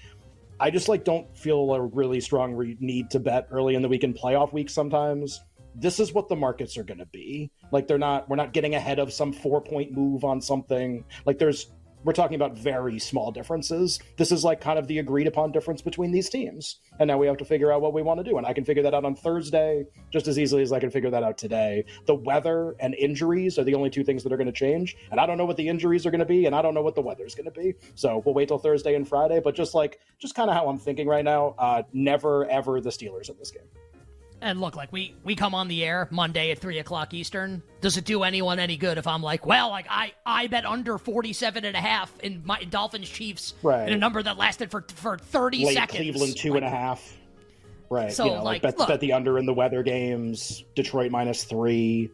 I 0.60 0.70
just 0.70 0.88
like 0.88 1.04
don't 1.04 1.36
feel 1.36 1.74
a 1.74 1.80
really 1.80 2.20
strong 2.20 2.54
re- 2.54 2.76
need 2.80 3.10
to 3.10 3.20
bet 3.20 3.48
early 3.50 3.74
in 3.74 3.82
the 3.82 3.88
week 3.88 4.04
in 4.04 4.14
playoff 4.14 4.52
week 4.52 4.70
sometimes. 4.70 5.40
This 5.74 6.00
is 6.00 6.12
what 6.12 6.28
the 6.28 6.36
markets 6.36 6.76
are 6.76 6.84
going 6.84 6.98
to 6.98 7.06
be. 7.06 7.50
Like 7.70 7.88
they're 7.88 7.98
not 7.98 8.28
we're 8.28 8.36
not 8.36 8.52
getting 8.52 8.74
ahead 8.74 8.98
of 8.98 9.12
some 9.12 9.32
four 9.32 9.60
point 9.60 9.92
move 9.92 10.24
on 10.24 10.40
something. 10.40 11.04
Like 11.26 11.38
there's 11.38 11.72
we're 12.04 12.12
talking 12.12 12.34
about 12.34 12.56
very 12.56 12.98
small 12.98 13.30
differences. 13.30 14.00
This 14.16 14.32
is 14.32 14.44
like 14.44 14.60
kind 14.60 14.78
of 14.78 14.86
the 14.86 14.98
agreed 14.98 15.26
upon 15.26 15.52
difference 15.52 15.82
between 15.82 16.10
these 16.10 16.28
teams. 16.28 16.80
And 16.98 17.08
now 17.08 17.18
we 17.18 17.26
have 17.26 17.36
to 17.38 17.44
figure 17.44 17.72
out 17.72 17.80
what 17.80 17.92
we 17.92 18.02
want 18.02 18.18
to 18.18 18.24
do. 18.24 18.38
And 18.38 18.46
I 18.46 18.52
can 18.52 18.64
figure 18.64 18.82
that 18.82 18.94
out 18.94 19.04
on 19.04 19.14
Thursday 19.14 19.84
just 20.12 20.26
as 20.26 20.38
easily 20.38 20.62
as 20.62 20.72
I 20.72 20.80
can 20.80 20.90
figure 20.90 21.10
that 21.10 21.22
out 21.22 21.38
today. 21.38 21.84
The 22.06 22.14
weather 22.14 22.74
and 22.80 22.94
injuries 22.94 23.58
are 23.58 23.64
the 23.64 23.74
only 23.74 23.90
two 23.90 24.04
things 24.04 24.22
that 24.22 24.32
are 24.32 24.36
going 24.36 24.46
to 24.46 24.52
change. 24.52 24.96
And 25.10 25.20
I 25.20 25.26
don't 25.26 25.38
know 25.38 25.44
what 25.44 25.56
the 25.56 25.68
injuries 25.68 26.04
are 26.06 26.10
going 26.10 26.20
to 26.20 26.26
be, 26.26 26.46
and 26.46 26.54
I 26.54 26.62
don't 26.62 26.74
know 26.74 26.82
what 26.82 26.94
the 26.94 27.02
weather 27.02 27.24
is 27.24 27.34
going 27.34 27.50
to 27.52 27.60
be. 27.60 27.74
So 27.94 28.22
we'll 28.24 28.34
wait 28.34 28.48
till 28.48 28.58
Thursday 28.58 28.94
and 28.94 29.06
Friday. 29.06 29.40
But 29.42 29.54
just 29.54 29.74
like, 29.74 30.00
just 30.18 30.34
kind 30.34 30.50
of 30.50 30.56
how 30.56 30.68
I'm 30.68 30.78
thinking 30.78 31.06
right 31.06 31.24
now, 31.24 31.54
uh, 31.58 31.82
never 31.92 32.46
ever 32.46 32.80
the 32.80 32.90
Steelers 32.90 33.30
in 33.30 33.36
this 33.38 33.50
game. 33.50 33.62
And 34.42 34.60
look, 34.60 34.74
like 34.74 34.92
we 34.92 35.14
we 35.22 35.36
come 35.36 35.54
on 35.54 35.68
the 35.68 35.84
air 35.84 36.08
Monday 36.10 36.50
at 36.50 36.58
three 36.58 36.80
o'clock 36.80 37.14
Eastern. 37.14 37.62
Does 37.80 37.96
it 37.96 38.04
do 38.04 38.24
anyone 38.24 38.58
any 38.58 38.76
good 38.76 38.98
if 38.98 39.06
I'm 39.06 39.22
like, 39.22 39.46
well, 39.46 39.70
like 39.70 39.86
I 39.88 40.12
I 40.26 40.48
bet 40.48 40.66
under 40.66 40.98
47 40.98 41.64
and 41.64 41.76
a 41.76 41.80
half 41.80 42.12
in 42.20 42.42
my 42.44 42.64
Dolphins 42.64 43.08
Chiefs 43.08 43.54
right. 43.62 43.86
in 43.86 43.94
a 43.94 43.98
number 43.98 44.20
that 44.20 44.36
lasted 44.36 44.72
for 44.72 44.84
for 44.94 45.16
30 45.16 45.64
Late 45.66 45.74
seconds. 45.74 45.96
Cleveland 45.96 46.36
two 46.36 46.50
like, 46.50 46.56
and 46.62 46.66
a 46.66 46.70
half. 46.76 47.16
Right. 47.88 48.12
So, 48.12 48.24
you 48.24 48.30
know, 48.32 48.42
like, 48.42 48.62
bet, 48.62 48.78
look- 48.78 48.88
bet 48.88 49.00
the 49.00 49.12
under 49.12 49.38
in 49.38 49.46
the 49.46 49.54
weather 49.54 49.82
games. 49.84 50.64
Detroit 50.74 51.12
minus 51.12 51.44
three. 51.44 52.10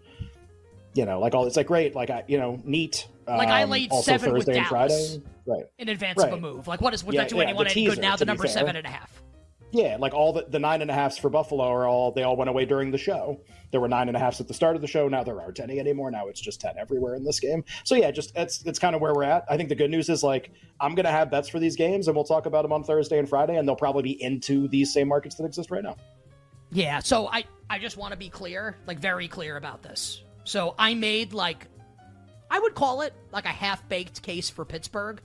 You 0.95 1.07
know, 1.07 1.21
like 1.21 1.35
all 1.35 1.47
it's 1.47 1.57
like 1.57 1.69
great. 1.69 1.95
Like 1.95 2.11
I, 2.11 2.25
you 2.27 2.37
know, 2.39 2.61
neat. 2.65 3.09
Like, 3.27 3.49
I 3.49 3.63
Um, 3.63 3.71
laid 3.71 3.91
also 3.91 4.13
seven 4.13 4.33
with 4.33 4.47
Thursday 4.47 4.59
and 4.59 4.69
Dallas. 4.69 5.09
Friday. 5.17 5.25
Right. 5.47 5.65
in 5.79 5.89
advance 5.89 6.23
of 6.23 6.33
a 6.33 6.37
move. 6.37 6.67
Like 6.69 6.83
what 6.83 6.93
is 6.93 7.05
would 7.05 7.15
Yeah, 7.15 7.23
that 7.23 7.31
do 7.31 7.37
yeah, 7.37 7.45
anyone 7.45 7.67
any 7.69 7.87
good 7.87 8.01
now? 8.01 8.17
The 8.17 8.27
number 8.27 8.47
seven 8.47 8.77
and 8.77 8.87
a 8.87 8.91
half. 8.91 9.23
Yeah, 9.71 9.99
like 9.99 10.15
all 10.15 10.33
the, 10.33 10.47
the 10.49 10.59
nine 10.59 10.81
and 10.81 10.91
a 10.91 10.95
halfs 10.95 11.19
for 11.19 11.29
Buffalo 11.29 11.65
are 11.65 11.87
all 11.87 12.11
they 12.11 12.23
all 12.23 12.37
went 12.37 12.49
away 12.49 12.65
during 12.65 12.91
the 12.91 12.99
show. 12.99 13.39
There 13.71 13.81
were 13.81 13.89
nine 13.89 14.09
and 14.09 14.17
a 14.17 14.21
halfs 14.21 14.41
at 14.41 14.49
the 14.49 14.55
start 14.55 14.77
of 14.77 14.81
the 14.81 14.89
show. 14.89 15.09
Now 15.09 15.23
there 15.23 15.39
aren't 15.41 15.61
any 15.61 15.79
anymore. 15.79 16.11
Now 16.11 16.29
it's 16.29 16.41
just 16.41 16.59
ten 16.61 16.75
everywhere 16.79 17.15
in 17.17 17.25
this 17.25 17.39
game. 17.39 17.63
So 17.85 17.95
yeah, 17.95 18.11
just 18.11 18.35
that's 18.35 18.79
kind 18.79 18.95
of 18.95 19.03
where 19.03 19.15
we're 19.15 19.25
at. 19.25 19.45
I 19.51 19.59
think 19.59 19.69
the 19.69 19.75
good 19.75 19.91
news 19.91 20.09
is 20.09 20.23
like 20.23 20.53
I'm 20.81 20.95
gonna 20.95 21.11
have 21.11 21.31
bets 21.31 21.51
for 21.51 21.59
these 21.59 21.77
games, 21.77 22.09
and 22.09 22.17
we'll 22.17 22.25
talk 22.25 22.47
about 22.47 22.63
them 22.63 22.73
on 22.73 22.83
Thursday 22.83 23.19
and 23.19 23.29
Friday, 23.29 23.57
and 23.57 23.69
they'll 23.69 23.77
probably 23.77 24.03
be 24.03 24.23
into 24.23 24.69
these 24.69 24.93
same 24.93 25.09
markets 25.09 25.35
that 25.35 25.45
exist 25.45 25.71
right 25.71 25.85
now. 25.85 25.97
Yeah, 26.71 27.01
so 27.01 27.29
I 27.29 27.45
I 27.69 27.79
just 27.79 27.99
want 27.99 28.13
to 28.13 28.19
be 28.19 28.31
clear, 28.31 28.77
like 28.87 28.99
very 28.99 29.29
clear 29.29 29.59
about 29.59 29.83
this. 29.83 30.23
So 30.45 30.75
I 30.79 30.95
made 30.95 31.35
like 31.35 31.67
I 32.51 32.59
would 32.59 32.75
call 32.75 33.03
it 33.03 33.13
like 33.33 33.45
a 33.45 33.49
half-baked 33.49 34.23
case 34.23 34.49
for 34.49 34.65
Pittsburgh. 34.65 35.21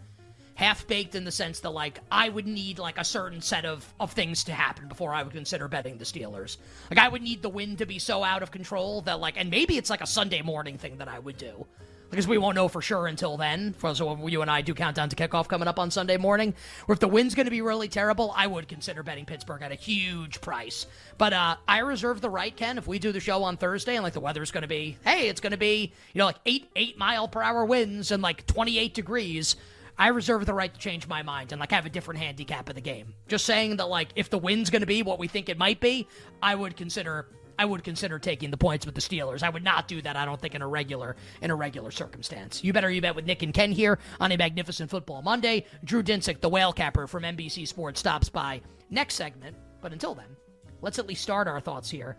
Half-baked 0.56 1.16
in 1.16 1.24
the 1.24 1.32
sense 1.32 1.62
that 1.62 1.72
like 1.72 2.00
I 2.12 2.30
would 2.30 2.46
need 2.46 2.78
like 2.78 3.00
a 3.00 3.04
certain 3.04 3.42
set 3.42 3.66
of 3.66 3.92
of 4.00 4.12
things 4.12 4.44
to 4.46 4.54
happen 4.54 4.88
before 4.88 5.14
I 5.14 5.24
would 5.24 5.34
consider 5.34 5.68
betting 5.68 5.98
the 5.98 6.06
Steelers. 6.06 6.58
Like 6.92 7.00
I 7.00 7.10
would 7.10 7.24
need 7.24 7.42
the 7.42 7.50
wind 7.50 7.80
to 7.80 7.86
be 7.86 8.00
so 8.00 8.24
out 8.24 8.44
of 8.44 8.52
control 8.52 9.02
that 9.02 9.20
like 9.20 9.36
and 9.38 9.50
maybe 9.50 9.78
it's 9.78 9.90
like 9.90 10.02
a 10.02 10.08
Sunday 10.08 10.42
morning 10.42 10.78
thing 10.78 10.98
that 10.98 11.08
I 11.08 11.20
would 11.20 11.38
do. 11.38 11.66
Because 12.12 12.28
we 12.28 12.38
won't 12.38 12.54
know 12.54 12.68
for 12.68 12.80
sure 12.80 13.08
until 13.08 13.38
then. 13.38 13.74
So 13.82 14.28
you 14.28 14.44
and 14.44 14.52
I 14.52 14.62
do 14.62 14.76
countdown 14.76 15.10
to 15.10 15.16
kickoff 15.16 15.48
coming 15.48 15.68
up 15.68 15.80
on 15.80 15.90
Sunday 15.90 16.18
morning. 16.18 16.54
Or 16.88 16.94
if 16.94 17.00
the 17.00 17.08
wind's 17.08 17.34
going 17.34 17.48
to 17.48 17.52
be 17.52 17.62
really 17.62 17.88
terrible, 17.88 18.32
I 18.38 18.46
would 18.46 18.68
consider 18.68 19.02
betting 19.02 19.26
Pittsburgh 19.26 19.64
at 19.64 19.72
a 19.72 19.76
huge 19.76 20.40
price. 20.40 20.86
But 21.18 21.34
uh, 21.34 21.56
I 21.68 21.80
reserve 21.80 22.22
the 22.22 22.30
right, 22.30 22.56
Ken, 22.56 22.78
if 22.78 22.86
we 22.86 23.00
do 23.00 23.12
the 23.12 23.20
show 23.20 23.42
on 23.42 23.58
Thursday 23.58 23.96
and 23.96 24.04
like 24.04 24.14
the 24.14 24.20
weather's 24.20 24.52
going 24.52 24.62
to 24.62 24.68
be, 24.68 24.96
hey, 25.04 25.28
it's 25.28 25.42
going 25.42 25.54
to 25.54 25.58
be 25.58 25.92
you 26.14 26.20
know 26.20 26.26
like 26.26 26.38
eight 26.46 26.70
eight 26.76 27.00
mile 27.00 27.28
per 27.28 27.42
hour 27.42 27.66
winds 27.66 28.12
and 28.12 28.22
like 28.22 28.46
twenty 28.46 28.78
eight 28.78 28.94
degrees. 28.94 29.56
I 29.98 30.08
reserve 30.08 30.46
the 30.46 30.54
right 30.54 30.74
to 30.74 30.80
change 30.80 31.08
my 31.08 31.22
mind 31.22 31.52
and 31.52 31.60
like 31.60 31.72
have 31.72 31.86
a 31.86 31.90
different 31.90 32.20
handicap 32.20 32.70
of 32.70 32.76
the 32.76 32.82
game. 32.82 33.14
Just 33.28 33.46
saying 33.46 33.78
that 33.78 33.90
like 33.90 34.10
if 34.16 34.30
the 34.30 34.38
win's 34.38 34.70
going 34.70 34.82
to 34.82 34.88
be 34.88 35.04
what 35.04 35.20
we 35.20 35.28
think 35.28 35.50
it 35.50 35.58
might 35.58 35.80
be, 35.80 36.08
I 36.42 36.56
would 36.56 36.76
consider 36.76 37.28
I 37.58 37.66
would 37.66 37.84
consider 37.84 38.18
taking 38.18 38.50
the 38.50 38.58
points 38.58 38.86
with 38.86 38.96
the 38.96 39.02
Steelers. 39.02 39.44
I 39.44 39.50
would 39.50 39.64
not 39.64 39.88
do 39.88 40.02
that. 40.02 40.16
I 40.16 40.26
don't 40.26 40.42
think 40.42 40.56
in 40.56 40.62
a 40.62 40.68
regular 40.68 41.16
in 41.42 41.52
a 41.52 41.56
regular 41.56 41.92
circumstance. 41.92 42.64
You 42.64 42.74
better 42.74 42.90
you 42.90 43.02
bet 43.02 43.16
with 43.16 43.26
Nick 43.26 43.44
and 43.44 43.54
Ken 43.54 43.72
here 43.72 44.00
on 44.20 44.32
a 44.32 44.38
magnificent 44.38 44.90
football 44.90 45.22
Monday. 45.22 45.66
Drew 45.84 46.02
Dinsick, 46.02 46.42
the 46.42 46.50
whale 46.50 46.74
capper 46.74 47.08
from 47.08 47.24
NBC 47.24 47.68
Sports, 47.68 48.00
stops 48.00 48.30
by 48.30 48.62
next 48.90 49.16
segment. 49.16 49.56
But 49.82 49.94
until 49.94 50.16
then, 50.16 50.36
let's 50.82 50.98
at 50.98 51.08
least 51.08 51.22
start 51.22 51.48
our 51.48 51.60
thoughts 51.60 51.90
here. 51.90 52.18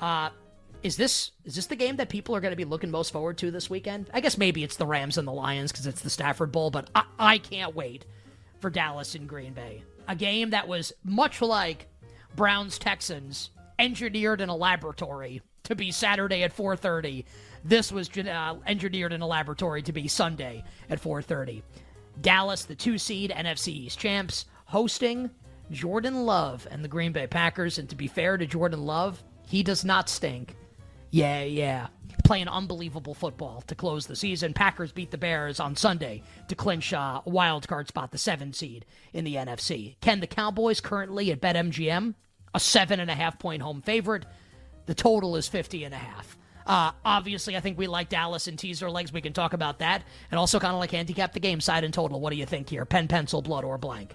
Uh, 0.00 0.30
is 0.82 0.96
this 0.96 1.32
is 1.44 1.56
this 1.56 1.66
the 1.66 1.76
game 1.76 1.96
that 1.96 2.08
people 2.08 2.34
are 2.36 2.40
going 2.40 2.52
to 2.52 2.56
be 2.56 2.64
looking 2.64 2.90
most 2.90 3.12
forward 3.12 3.38
to 3.38 3.50
this 3.50 3.68
weekend? 3.68 4.10
I 4.12 4.20
guess 4.20 4.38
maybe 4.38 4.64
it's 4.64 4.76
the 4.76 4.86
Rams 4.86 5.18
and 5.18 5.26
the 5.26 5.32
Lions 5.32 5.72
because 5.72 5.86
it's 5.86 6.02
the 6.02 6.10
Stafford 6.10 6.52
Bowl, 6.52 6.70
but 6.70 6.90
I, 6.94 7.04
I 7.18 7.38
can't 7.38 7.74
wait 7.74 8.04
for 8.60 8.70
Dallas 8.70 9.14
and 9.14 9.28
Green 9.28 9.52
Bay. 9.52 9.82
A 10.06 10.14
game 10.14 10.50
that 10.50 10.68
was 10.68 10.92
much 11.04 11.42
like 11.42 11.86
Browns 12.36 12.78
Texans, 12.78 13.50
engineered 13.78 14.40
in 14.40 14.48
a 14.48 14.56
laboratory 14.56 15.42
to 15.64 15.74
be 15.74 15.90
Saturday 15.90 16.42
at 16.42 16.56
4:30. 16.56 17.24
This 17.64 17.92
was 17.92 18.08
uh, 18.16 18.56
engineered 18.66 19.12
in 19.12 19.20
a 19.20 19.26
laboratory 19.26 19.82
to 19.82 19.92
be 19.92 20.08
Sunday 20.08 20.64
at 20.88 21.02
4:30. 21.02 21.62
Dallas, 22.20 22.64
the 22.64 22.74
two 22.74 22.98
seed 22.98 23.30
NFC 23.30 23.68
East 23.68 23.98
champs, 23.98 24.46
hosting 24.64 25.30
Jordan 25.70 26.24
Love 26.24 26.66
and 26.70 26.82
the 26.82 26.88
Green 26.88 27.12
Bay 27.12 27.26
Packers. 27.26 27.78
And 27.78 27.88
to 27.90 27.96
be 27.96 28.06
fair 28.06 28.36
to 28.36 28.46
Jordan 28.46 28.84
Love, 28.84 29.22
he 29.46 29.62
does 29.62 29.84
not 29.84 30.08
stink. 30.08 30.56
Yeah, 31.10 31.42
yeah. 31.42 31.88
Playing 32.24 32.48
unbelievable 32.48 33.14
football 33.14 33.62
to 33.66 33.74
close 33.74 34.06
the 34.06 34.16
season. 34.16 34.52
Packers 34.52 34.92
beat 34.92 35.10
the 35.10 35.18
Bears 35.18 35.60
on 35.60 35.76
Sunday 35.76 36.22
to 36.48 36.54
clinch 36.54 36.92
uh, 36.92 37.22
a 37.24 37.30
wild 37.30 37.66
card 37.66 37.88
spot, 37.88 38.10
the 38.10 38.18
seven 38.18 38.52
seed 38.52 38.84
in 39.12 39.24
the 39.24 39.36
NFC. 39.36 39.96
Can 40.00 40.20
the 40.20 40.26
Cowboys 40.26 40.80
currently 40.80 41.32
at 41.32 41.40
BetMGM, 41.40 42.14
a 42.54 42.60
seven 42.60 43.00
and 43.00 43.10
a 43.10 43.14
half 43.14 43.38
point 43.38 43.62
home 43.62 43.80
favorite? 43.80 44.26
The 44.86 44.94
total 44.94 45.36
is 45.36 45.48
50 45.48 45.84
and 45.84 45.94
a 45.94 45.98
half. 45.98 46.36
Uh, 46.66 46.92
obviously, 47.02 47.56
I 47.56 47.60
think 47.60 47.78
we 47.78 47.86
like 47.86 48.10
Dallas 48.10 48.46
and 48.46 48.58
teaser 48.58 48.90
legs. 48.90 49.10
We 49.10 49.22
can 49.22 49.32
talk 49.32 49.54
about 49.54 49.78
that. 49.78 50.02
And 50.30 50.38
also 50.38 50.60
kind 50.60 50.74
of 50.74 50.80
like 50.80 50.90
handicap 50.90 51.32
the 51.32 51.40
game 51.40 51.62
side 51.62 51.82
in 51.82 51.92
total. 51.92 52.20
What 52.20 52.30
do 52.30 52.36
you 52.36 52.44
think 52.44 52.68
here? 52.68 52.84
Pen, 52.84 53.08
pencil, 53.08 53.40
blood, 53.40 53.64
or 53.64 53.78
blank? 53.78 54.14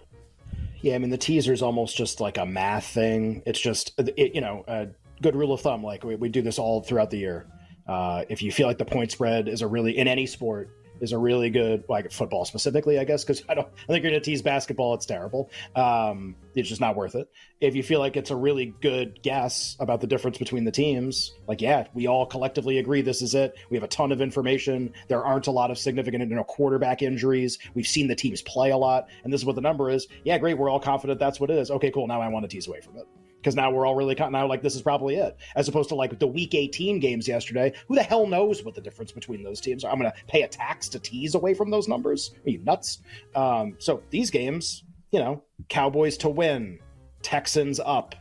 Yeah, 0.82 0.96
I 0.96 0.98
mean 0.98 1.10
the 1.10 1.18
teaser 1.18 1.54
is 1.54 1.62
almost 1.62 1.98
just 1.98 2.20
like 2.20 2.38
a 2.38 2.46
math 2.46 2.86
thing. 2.86 3.42
It's 3.46 3.60
just 3.60 3.94
it, 3.98 4.36
you 4.36 4.42
know 4.42 4.66
a 4.68 4.88
good 5.24 5.36
rule 5.36 5.54
of 5.54 5.62
thumb. 5.62 5.84
Like 5.84 6.04
we, 6.04 6.16
we 6.16 6.30
do 6.30 6.42
this 6.42 6.60
all 6.60 6.84
throughout 6.84 7.10
the 7.10 7.18
year. 7.18 7.48
Uh, 7.88 8.24
if 8.30 8.42
you 8.44 8.52
feel 8.52 8.68
like 8.68 8.78
the 8.78 8.86
point 8.86 9.12
spread 9.12 9.48
is 9.48 9.62
a 9.62 9.68
really 9.68 9.98
in 9.98 10.08
any 10.08 10.26
sport 10.26 10.70
is 11.02 11.12
a 11.12 11.18
really 11.18 11.50
good 11.50 11.84
like 11.90 12.12
football 12.12 12.46
specifically, 12.46 12.98
I 12.98 13.04
guess 13.04 13.24
because 13.26 13.44
I 13.50 13.56
don't 13.56 13.68
I 13.68 13.88
think 13.88 14.04
you're 14.04 14.12
gonna 14.12 14.22
tease 14.22 14.42
basketball. 14.42 14.94
It's 14.94 15.06
terrible. 15.06 15.50
Um, 15.76 16.36
it's 16.56 16.70
just 16.70 16.80
not 16.80 16.96
worth 16.96 17.16
it. 17.16 17.30
If 17.60 17.76
you 17.76 17.84
feel 17.84 18.00
like 18.00 18.16
it's 18.16 18.32
a 18.32 18.36
really 18.36 18.74
good 18.80 19.22
guess 19.22 19.76
about 19.80 20.00
the 20.00 20.08
difference 20.08 20.38
between 20.38 20.64
the 20.64 20.72
teams, 20.72 21.34
like 21.48 21.62
yeah, 21.62 21.88
we 21.94 22.08
all 22.08 22.26
collectively 22.26 22.78
agree 22.78 23.02
this 23.02 23.22
is 23.22 23.36
it. 23.36 23.58
We 23.70 23.76
have 23.76 23.84
a 23.84 23.88
ton 23.88 24.12
of 24.14 24.22
information. 24.22 24.94
There 25.10 25.26
aren't 25.26 25.48
a 25.48 25.52
lot 25.52 25.72
of 25.72 25.78
significant 25.78 26.30
you 26.30 26.36
know 26.36 26.44
quarterback 26.46 27.02
injuries. 27.02 27.60
We've 27.74 27.88
seen 27.88 28.08
the 28.08 28.16
teams 28.16 28.42
play 28.42 28.72
a 28.72 28.78
lot, 28.78 29.10
and 29.24 29.34
this 29.34 29.42
is 29.42 29.46
what 29.46 29.56
the 29.56 29.62
number 29.62 29.90
is. 29.90 30.08
Yeah, 30.24 30.38
great. 30.38 30.58
We're 30.58 30.70
all 30.70 30.80
confident 30.80 31.20
that's 31.20 31.40
what 31.40 31.50
it 31.50 31.58
is. 31.58 31.70
Okay, 31.70 31.92
cool. 31.92 32.08
Now 32.08 32.22
I 32.22 32.30
want 32.30 32.44
to 32.44 32.48
tease 32.48 32.68
away 32.68 32.80
from 32.80 32.98
it 32.98 33.08
because 33.44 33.56
now 33.56 33.70
we're 33.70 33.86
all 33.86 33.96
really 33.96 34.16
con- 34.16 34.32
now 34.32 34.48
like 34.48 34.62
this 34.62 34.74
is 34.74 34.82
probably 34.82 35.16
it 35.16 35.36
as 35.58 35.68
opposed 35.68 35.90
to 35.90 35.96
like 35.96 36.18
the 36.18 36.28
week 36.28 36.56
18 36.56 37.00
games 37.00 37.28
yesterday 37.28 37.74
who 37.90 37.96
the 37.96 38.04
hell 38.04 38.26
knows 38.26 38.64
what 38.64 38.74
the 38.74 38.82
difference 38.82 39.12
between 39.12 39.44
those 39.44 39.60
teams 39.60 39.84
are? 39.84 39.92
I'm 39.92 39.98
gonna 39.98 40.14
pay 40.28 40.44
a 40.44 40.48
tax 40.48 40.88
to 40.90 41.00
tease 41.00 41.36
away 41.36 41.54
from 41.54 41.70
those 41.70 41.90
numbers? 41.90 42.34
Are 42.46 42.50
you 42.50 42.60
nuts? 42.60 43.00
Um, 43.36 43.76
so 43.80 44.02
these 44.10 44.32
games 44.32 44.84
you 45.12 45.20
know 45.20 45.44
cowboys 45.70 46.18
to 46.18 46.30
win 46.30 46.80
texans 47.22 47.80
up 47.80 48.16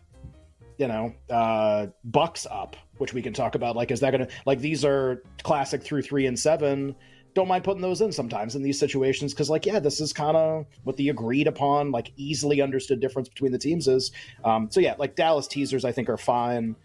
you 0.79 0.87
know 0.87 1.13
uh 1.31 1.87
bucs 2.11 2.47
up 2.51 2.77
which 2.99 3.15
we 3.15 3.23
can 3.23 3.33
talk 3.33 3.55
about 3.55 3.75
like 3.75 3.91
is 3.91 4.01
that 4.01 4.11
gonna 4.11 4.29
like 4.47 4.61
these 4.61 4.85
are 4.85 5.23
classic 5.43 5.83
through 5.83 6.03
three 6.03 6.27
and 6.27 6.39
seven 6.39 6.95
don't 7.35 7.49
mind 7.49 7.65
putting 7.65 7.81
those 7.81 8.01
in 8.01 8.13
sometimes 8.13 8.55
in 8.55 8.63
these 8.63 8.79
situations 8.79 9.33
because 9.33 9.49
like 9.49 9.67
yeah 9.67 9.79
this 9.79 10.01
is 10.01 10.13
kind 10.13 10.37
of 10.37 10.67
what 10.85 10.97
the 10.97 11.09
agreed 11.09 11.47
upon 11.47 11.91
like 11.91 12.13
easily 12.17 12.61
understood 12.61 13.01
difference 13.01 13.29
between 13.29 13.53
the 13.53 13.59
teams 13.59 13.89
is. 13.89 14.13
Um, 14.45 14.71
so 14.71 14.81
yeah 14.81 14.95
like 14.99 15.15
dallas 15.15 15.47
teasers 15.47 15.85
i 15.85 15.93
think 15.93 16.09
are 16.09 16.19
fine. 16.19 16.77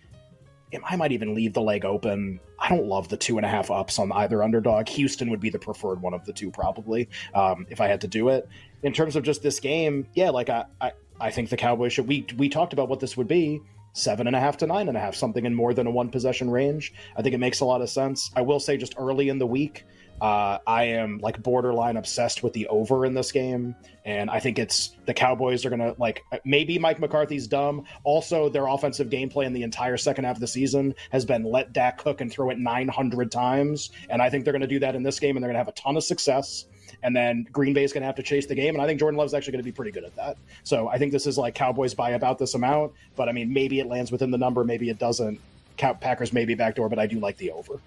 I 0.83 0.97
might 0.97 1.13
even 1.13 1.33
leave 1.33 1.53
the 1.53 1.61
leg 1.61 1.85
open. 1.85 2.41
I 2.59 2.67
don't 2.67 2.87
love 2.87 3.07
the 3.07 3.15
two 3.15 3.37
and 3.37 3.45
a 3.45 3.49
half 3.49 3.71
ups 3.71 3.99
on 3.99 4.11
either 4.11 4.43
underdog. 4.43 4.89
Houston 4.89 5.29
would 5.29 5.39
be 5.39 5.49
the 5.49 5.57
preferred 5.57 6.01
one 6.01 6.13
of 6.13 6.25
the 6.25 6.33
two 6.33 6.51
probably 6.51 7.07
um, 7.33 7.65
if 7.69 7.79
i 7.79 7.87
had 7.87 8.01
to 8.01 8.07
do 8.07 8.29
it. 8.29 8.49
In 8.83 8.93
terms 8.93 9.15
of 9.15 9.23
just 9.23 9.41
this 9.41 9.59
game 9.59 10.07
yeah 10.13 10.29
like 10.29 10.49
i 10.49 10.65
i, 10.81 10.91
I 11.19 11.31
think 11.31 11.49
the 11.49 11.57
cowboys 11.57 11.93
should 11.93 12.07
we 12.07 12.25
we 12.37 12.49
talked 12.49 12.73
about 12.73 12.89
what 12.89 12.99
this 12.99 13.17
would 13.17 13.27
be 13.27 13.61
seven 13.97 14.27
and 14.27 14.35
a 14.35 14.39
half 14.39 14.57
to 14.57 14.67
nine 14.67 14.87
and 14.87 14.95
a 14.95 14.99
half, 14.99 15.15
something 15.15 15.45
in 15.45 15.55
more 15.55 15.73
than 15.73 15.87
a 15.87 15.91
one 15.91 16.09
possession 16.09 16.49
range. 16.49 16.93
I 17.17 17.21
think 17.21 17.33
it 17.33 17.39
makes 17.39 17.61
a 17.61 17.65
lot 17.65 17.81
of 17.81 17.89
sense. 17.89 18.31
I 18.35 18.41
will 18.41 18.59
say, 18.59 18.77
just 18.77 18.93
early 18.97 19.29
in 19.29 19.39
the 19.39 19.47
week, 19.47 19.85
uh, 20.21 20.57
I 20.65 20.85
am 20.85 21.19
like 21.19 21.41
borderline 21.43 21.95
obsessed 21.95 22.41
with 22.41 22.53
the 22.53 22.67
over 22.67 23.05
in 23.05 23.13
this 23.13 23.31
game, 23.31 23.75
and 24.03 24.29
I 24.29 24.39
think 24.39 24.57
it's 24.57 24.95
the 25.05 25.13
Cowboys 25.13 25.63
are 25.65 25.69
gonna 25.69 25.93
like 25.99 26.23
maybe 26.43 26.79
Mike 26.79 26.99
McCarthy's 26.99 27.47
dumb. 27.47 27.85
Also, 28.03 28.49
their 28.49 28.65
offensive 28.65 29.09
gameplay 29.09 29.45
in 29.45 29.53
the 29.53 29.63
entire 29.63 29.97
second 29.97 30.23
half 30.25 30.37
of 30.37 30.39
the 30.39 30.47
season 30.47 30.95
has 31.11 31.23
been 31.23 31.43
let 31.43 31.71
Dak 31.71 31.99
cook 31.99 32.21
and 32.21 32.31
throw 32.31 32.49
it 32.49 32.57
900 32.57 33.31
times, 33.31 33.91
and 34.09 34.21
I 34.21 34.29
think 34.29 34.43
they're 34.43 34.53
gonna 34.53 34.65
do 34.65 34.79
that 34.79 34.95
in 34.95 35.03
this 35.03 35.19
game, 35.19 35.37
and 35.37 35.43
they're 35.43 35.49
gonna 35.49 35.59
have 35.59 35.67
a 35.67 35.73
ton 35.73 35.95
of 35.97 36.03
success. 36.03 36.65
And 37.03 37.15
then 37.15 37.45
Green 37.51 37.73
Bay 37.73 37.83
is 37.83 37.91
to 37.93 38.01
have 38.01 38.15
to 38.15 38.23
chase 38.23 38.47
the 38.47 38.55
game, 38.55 38.73
and 38.73 38.81
I 38.81 38.87
think 38.87 38.99
Jordan 38.99 39.19
Love's 39.19 39.35
actually 39.35 39.57
to 39.57 39.63
be 39.63 39.71
pretty 39.71 39.91
good 39.91 40.03
at 40.03 40.15
that. 40.15 40.37
So 40.63 40.87
I 40.87 40.97
think 40.97 41.11
this 41.11 41.27
is 41.27 41.37
like 41.37 41.53
Cowboys 41.53 41.93
by 41.93 42.11
about 42.11 42.39
this 42.39 42.55
amount, 42.55 42.93
but 43.15 43.29
I 43.29 43.33
mean 43.33 43.53
maybe 43.53 43.79
it 43.79 43.85
lands 43.85 44.11
within 44.11 44.31
the 44.31 44.37
number, 44.37 44.63
maybe 44.63 44.89
it 44.89 44.97
doesn't. 44.97 45.39
Packers 45.77 46.33
maybe 46.33 46.55
backdoor, 46.55 46.89
but 46.89 46.97
I 46.97 47.05
do 47.05 47.19
like 47.19 47.37
the 47.37 47.51
over. 47.51 47.79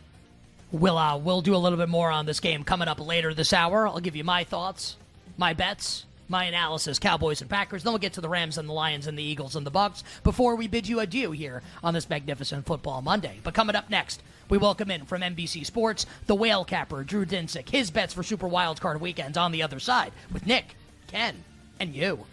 We'll, 0.73 0.99
uh, 0.99 1.19
we'll 1.19 1.43
do 1.43 1.55
a 1.55 1.59
little 1.59 1.79
bit 1.79 1.89
more 1.89 2.11
on 2.11 2.27
this 2.27 2.39
game 2.39 2.63
coming 2.63 2.87
up 2.87 3.05
later 3.05 3.35
this 3.35 3.53
hour. 3.53 3.89
I'll 3.89 4.01
give 4.01 4.15
you 4.15 4.23
my 4.25 4.45
thoughts, 4.45 4.97
my 5.37 5.53
bets, 5.53 6.05
my 6.29 6.45
analysis, 6.45 7.01
Cowboys 7.01 7.41
and 7.41 7.51
Packers. 7.51 7.83
Then 7.83 7.93
we'll 7.93 7.99
get 7.99 8.13
to 8.13 8.21
the 8.21 8.29
Rams 8.29 8.57
and 8.57 8.69
the 8.69 8.73
Lions 8.73 9.09
and 9.09 9.19
the 9.19 9.23
Eagles 9.23 9.57
and 9.57 9.67
the 9.67 9.71
Bucs 9.71 10.05
before 10.23 10.55
we 10.55 10.69
bid 10.69 10.87
you 10.87 11.01
adieu 11.01 11.33
here 11.33 11.63
on 11.83 11.93
this 11.93 12.09
magnificent 12.09 12.67
football 12.67 13.03
Monday. 13.03 13.41
But 13.43 13.55
coming 13.55 13.75
up 13.75 13.91
next, 13.91 14.23
we 14.49 14.57
welcome 14.57 14.93
in 14.93 15.07
from 15.07 15.23
NBC 15.23 15.67
Sports 15.67 16.07
the 16.27 16.37
whale 16.37 16.65
capper 16.65 17.03
Drew 17.03 17.27
Dinsick. 17.27 17.69
His 17.69 17.91
bets 17.91 18.15
for 18.15 18.23
Super 18.23 18.49
Wildcard 18.49 19.01
weekends 19.01 19.37
on 19.37 19.51
the 19.51 19.65
other 19.65 19.81
side 19.81 20.13
with 20.33 20.47
Nick, 20.47 20.77
Ken, 21.09 21.43
and 21.81 21.97
you. 21.97 22.27